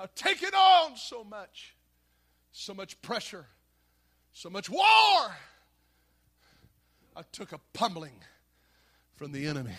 I've 0.00 0.14
taken 0.16 0.48
on 0.52 0.96
so 0.96 1.22
much, 1.22 1.76
so 2.50 2.74
much 2.74 3.00
pressure, 3.02 3.46
so 4.32 4.50
much 4.50 4.68
war. 4.68 5.36
I 7.14 7.22
took 7.30 7.52
a 7.52 7.60
pummeling 7.74 8.18
from 9.14 9.30
the 9.30 9.46
enemy. 9.46 9.74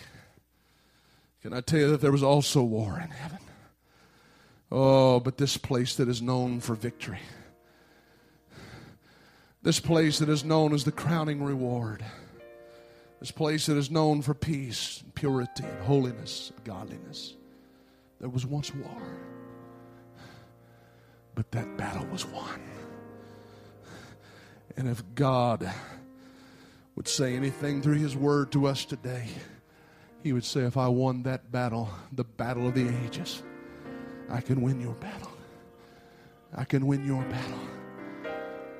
Can 1.42 1.52
I 1.52 1.60
tell 1.60 1.80
you 1.80 1.90
that 1.90 2.00
there 2.00 2.12
was 2.12 2.22
also 2.22 2.62
war 2.62 2.98
in 3.02 3.10
heaven? 3.10 3.40
Oh, 4.70 5.20
but 5.20 5.36
this 5.36 5.56
place 5.56 5.96
that 5.96 6.08
is 6.08 6.22
known 6.22 6.60
for 6.60 6.74
victory, 6.74 7.20
this 9.62 9.80
place 9.80 10.20
that 10.20 10.28
is 10.28 10.44
known 10.44 10.72
as 10.72 10.84
the 10.84 10.92
crowning 10.92 11.42
reward. 11.42 12.04
This 13.24 13.30
place 13.30 13.64
that 13.68 13.78
is 13.78 13.90
known 13.90 14.20
for 14.20 14.34
peace, 14.34 15.00
and 15.02 15.14
purity, 15.14 15.64
and 15.64 15.82
holiness, 15.84 16.52
and 16.54 16.62
godliness. 16.62 17.34
There 18.20 18.28
was 18.28 18.44
once 18.44 18.74
war, 18.74 19.02
but 21.34 21.50
that 21.52 21.78
battle 21.78 22.04
was 22.08 22.26
won. 22.26 22.60
And 24.76 24.88
if 24.88 25.02
God 25.14 25.72
would 26.96 27.08
say 27.08 27.34
anything 27.34 27.80
through 27.80 27.94
his 27.94 28.14
word 28.14 28.52
to 28.52 28.66
us 28.66 28.84
today, 28.84 29.26
he 30.22 30.34
would 30.34 30.44
say, 30.44 30.60
If 30.60 30.76
I 30.76 30.88
won 30.88 31.22
that 31.22 31.50
battle, 31.50 31.88
the 32.12 32.24
battle 32.24 32.68
of 32.68 32.74
the 32.74 32.94
ages, 33.06 33.42
I 34.28 34.42
can 34.42 34.60
win 34.60 34.82
your 34.82 34.96
battle. 34.96 35.32
I 36.54 36.64
can 36.64 36.86
win 36.86 37.06
your 37.06 37.22
battle. 37.22 37.60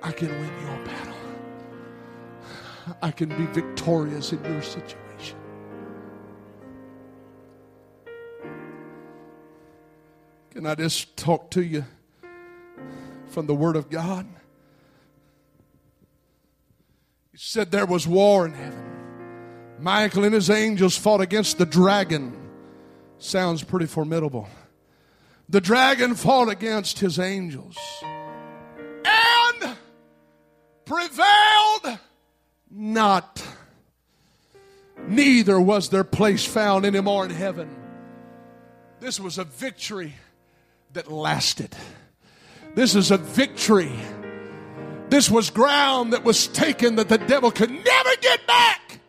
I 0.03 0.13
can 0.13 0.29
win 0.29 0.53
your 0.67 0.85
battle. 0.85 1.14
I 3.03 3.11
can 3.11 3.29
be 3.29 3.47
victorious 3.47 4.33
in 4.33 4.45
your 4.45 4.63
situation. 4.63 5.39
Can 10.51 10.67
I 10.67 10.75
just 10.75 11.17
talk 11.17 11.51
to 11.53 11.63
you 11.63 11.85
from 13.29 13.47
the 13.47 13.55
Word 13.55 13.77
of 13.77 13.91
God? 13.91 14.27
He 17.33 17.39
said 17.39 17.71
there 17.71 17.87
was 17.87 18.07
war 18.07 18.47
in 18.47 18.53
heaven. 18.53 18.85
Michael 19.81 20.25
and 20.25 20.35
his 20.35 20.51
angels 20.51 20.97
fought 20.97 21.21
against 21.21 21.59
the 21.59 21.67
dragon. 21.67 22.37
Sounds 23.19 23.63
pretty 23.65 23.87
formidable. 23.87 24.49
The 25.49 25.61
dragon 25.61 26.15
fought 26.15 26.49
against 26.49 27.01
his 27.01 27.19
angels 27.19 27.77
and 29.05 29.77
prevailed 30.85 31.34
not. 32.75 33.47
Neither 35.07 35.61
was 35.61 35.89
their 35.91 36.05
place 36.05 36.45
found 36.45 36.85
anymore 36.85 37.25
in 37.25 37.31
heaven. 37.31 37.75
This 39.01 39.21
was 39.21 39.39
a 39.39 39.45
victory 39.45 40.15
that 40.93 41.11
lasted. 41.11 41.75
This 42.75 42.95
is 42.95 43.11
a 43.11 43.19
victory. 43.19 43.93
This 45.11 45.31
was 45.31 45.51
ground 45.51 46.13
that 46.13 46.25
was 46.25 46.49
taken 46.49 46.97
that 46.97 47.09
the 47.09 47.19
devil 47.19 47.51
could 47.51 47.71
never 47.71 48.17
get 48.21 48.47
back. 48.47 49.01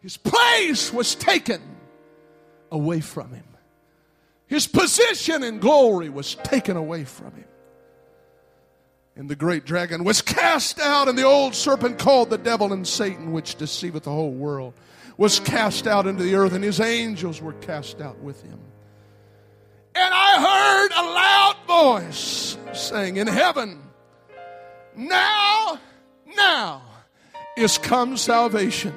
His 0.00 0.16
place 0.16 0.92
was 0.92 1.14
taken 1.14 1.60
away 2.70 3.00
from 3.00 3.32
him. 3.32 3.44
His 4.46 4.66
position 4.66 5.42
and 5.42 5.60
glory 5.60 6.08
was 6.08 6.36
taken 6.36 6.76
away 6.76 7.04
from 7.04 7.34
him. 7.34 7.46
And 9.16 9.28
the 9.28 9.36
great 9.36 9.64
dragon 9.64 10.02
was 10.02 10.22
cast 10.22 10.80
out, 10.80 11.08
and 11.08 11.16
the 11.16 11.22
old 11.22 11.54
serpent 11.54 11.98
called 11.98 12.30
the 12.30 12.38
devil 12.38 12.72
and 12.72 12.86
Satan, 12.86 13.32
which 13.32 13.54
deceiveth 13.54 14.04
the 14.04 14.10
whole 14.10 14.32
world, 14.32 14.74
was 15.16 15.38
cast 15.38 15.86
out 15.86 16.06
into 16.06 16.24
the 16.24 16.34
earth, 16.34 16.52
and 16.52 16.64
his 16.64 16.80
angels 16.80 17.40
were 17.40 17.52
cast 17.52 18.00
out 18.00 18.18
with 18.18 18.42
him. 18.42 18.58
And 19.94 20.12
I 20.12 20.40
heard 20.40 20.92
a 20.92 21.02
loud 21.02 22.02
voice 22.02 22.58
saying, 22.72 23.16
In 23.16 23.28
heaven, 23.28 23.80
now, 24.96 25.78
now 26.36 26.82
is 27.56 27.78
come 27.78 28.16
salvation 28.16 28.92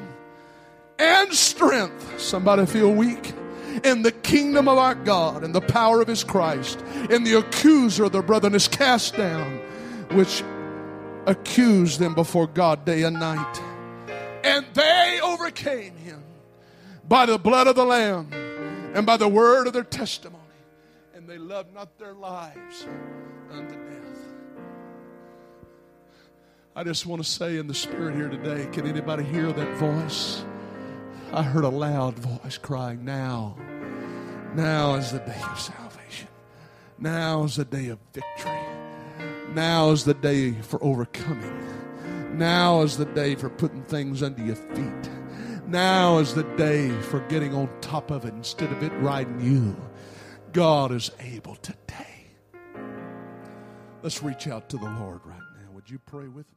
and 0.97 1.31
strength. 1.31 2.19
Somebody 2.19 2.65
feel 2.65 2.91
weak? 2.91 3.33
in 3.83 4.01
the 4.01 4.11
kingdom 4.11 4.67
of 4.67 4.77
our 4.77 4.95
God 4.95 5.43
and 5.43 5.53
the 5.53 5.61
power 5.61 6.01
of 6.01 6.07
his 6.07 6.23
Christ. 6.23 6.83
And 7.11 7.25
the 7.25 7.37
accuser 7.37 8.05
of 8.05 8.11
their 8.11 8.21
brethren 8.21 8.55
is 8.55 8.67
cast 8.67 9.15
down, 9.15 9.61
which 10.17 10.43
accused 11.27 11.99
them 11.99 12.15
before 12.15 12.47
God 12.47 12.85
day 12.85 13.03
and 13.03 13.19
night. 13.19 13.61
And 14.43 14.65
they 14.73 15.19
overcame 15.21 15.95
him 15.95 16.23
by 17.07 17.27
the 17.27 17.37
blood 17.37 17.67
of 17.67 17.75
the 17.75 17.85
Lamb 17.85 18.33
and 18.95 19.05
by 19.05 19.17
the 19.17 19.27
word 19.27 19.67
of 19.67 19.73
their 19.73 19.83
testimony. 19.83 20.41
And 21.13 21.29
they 21.29 21.37
loved 21.37 21.71
not 21.71 21.99
their 21.99 22.15
lives 22.15 22.87
unto 23.51 23.75
death. 23.75 24.19
I 26.75 26.83
just 26.83 27.05
want 27.05 27.23
to 27.23 27.29
say 27.29 27.57
in 27.57 27.67
the 27.67 27.75
spirit 27.75 28.15
here 28.15 28.29
today, 28.29 28.67
can 28.71 28.87
anybody 28.87 29.23
hear 29.23 29.51
that 29.51 29.77
voice? 29.77 30.43
I 31.31 31.43
heard 31.43 31.63
a 31.63 31.69
loud 31.69 32.17
voice 32.17 32.57
crying, 32.57 33.05
Now, 33.05 33.55
now 34.55 34.95
is 34.95 35.11
the 35.11 35.19
day 35.19 35.41
of 35.51 35.59
salvation. 35.59 36.27
Now 36.97 37.43
is 37.43 37.57
the 37.57 37.65
day 37.65 37.89
of 37.89 37.99
victory. 38.13 38.76
Now 39.53 39.91
is 39.91 40.03
the 40.03 40.13
day 40.13 40.51
for 40.53 40.83
overcoming. 40.83 42.37
Now 42.37 42.81
is 42.81 42.97
the 42.97 43.05
day 43.05 43.35
for 43.35 43.49
putting 43.49 43.83
things 43.83 44.21
under 44.21 44.43
your 44.43 44.55
feet. 44.55 45.09
Now 45.67 46.17
is 46.19 46.33
the 46.33 46.43
day 46.55 46.89
for 47.01 47.19
getting 47.27 47.53
on 47.53 47.69
top 47.81 48.11
of 48.11 48.25
it 48.25 48.33
instead 48.33 48.71
of 48.71 48.83
it 48.83 48.91
riding 48.99 49.39
you. 49.41 49.75
God 50.51 50.91
is 50.91 51.11
able 51.19 51.55
today. 51.55 52.27
Let's 54.01 54.23
reach 54.23 54.47
out 54.47 54.69
to 54.69 54.77
the 54.77 54.89
Lord 54.89 55.21
right 55.25 55.39
now. 55.39 55.71
Would 55.73 55.89
you 55.89 55.99
pray 55.99 56.27
with 56.27 56.45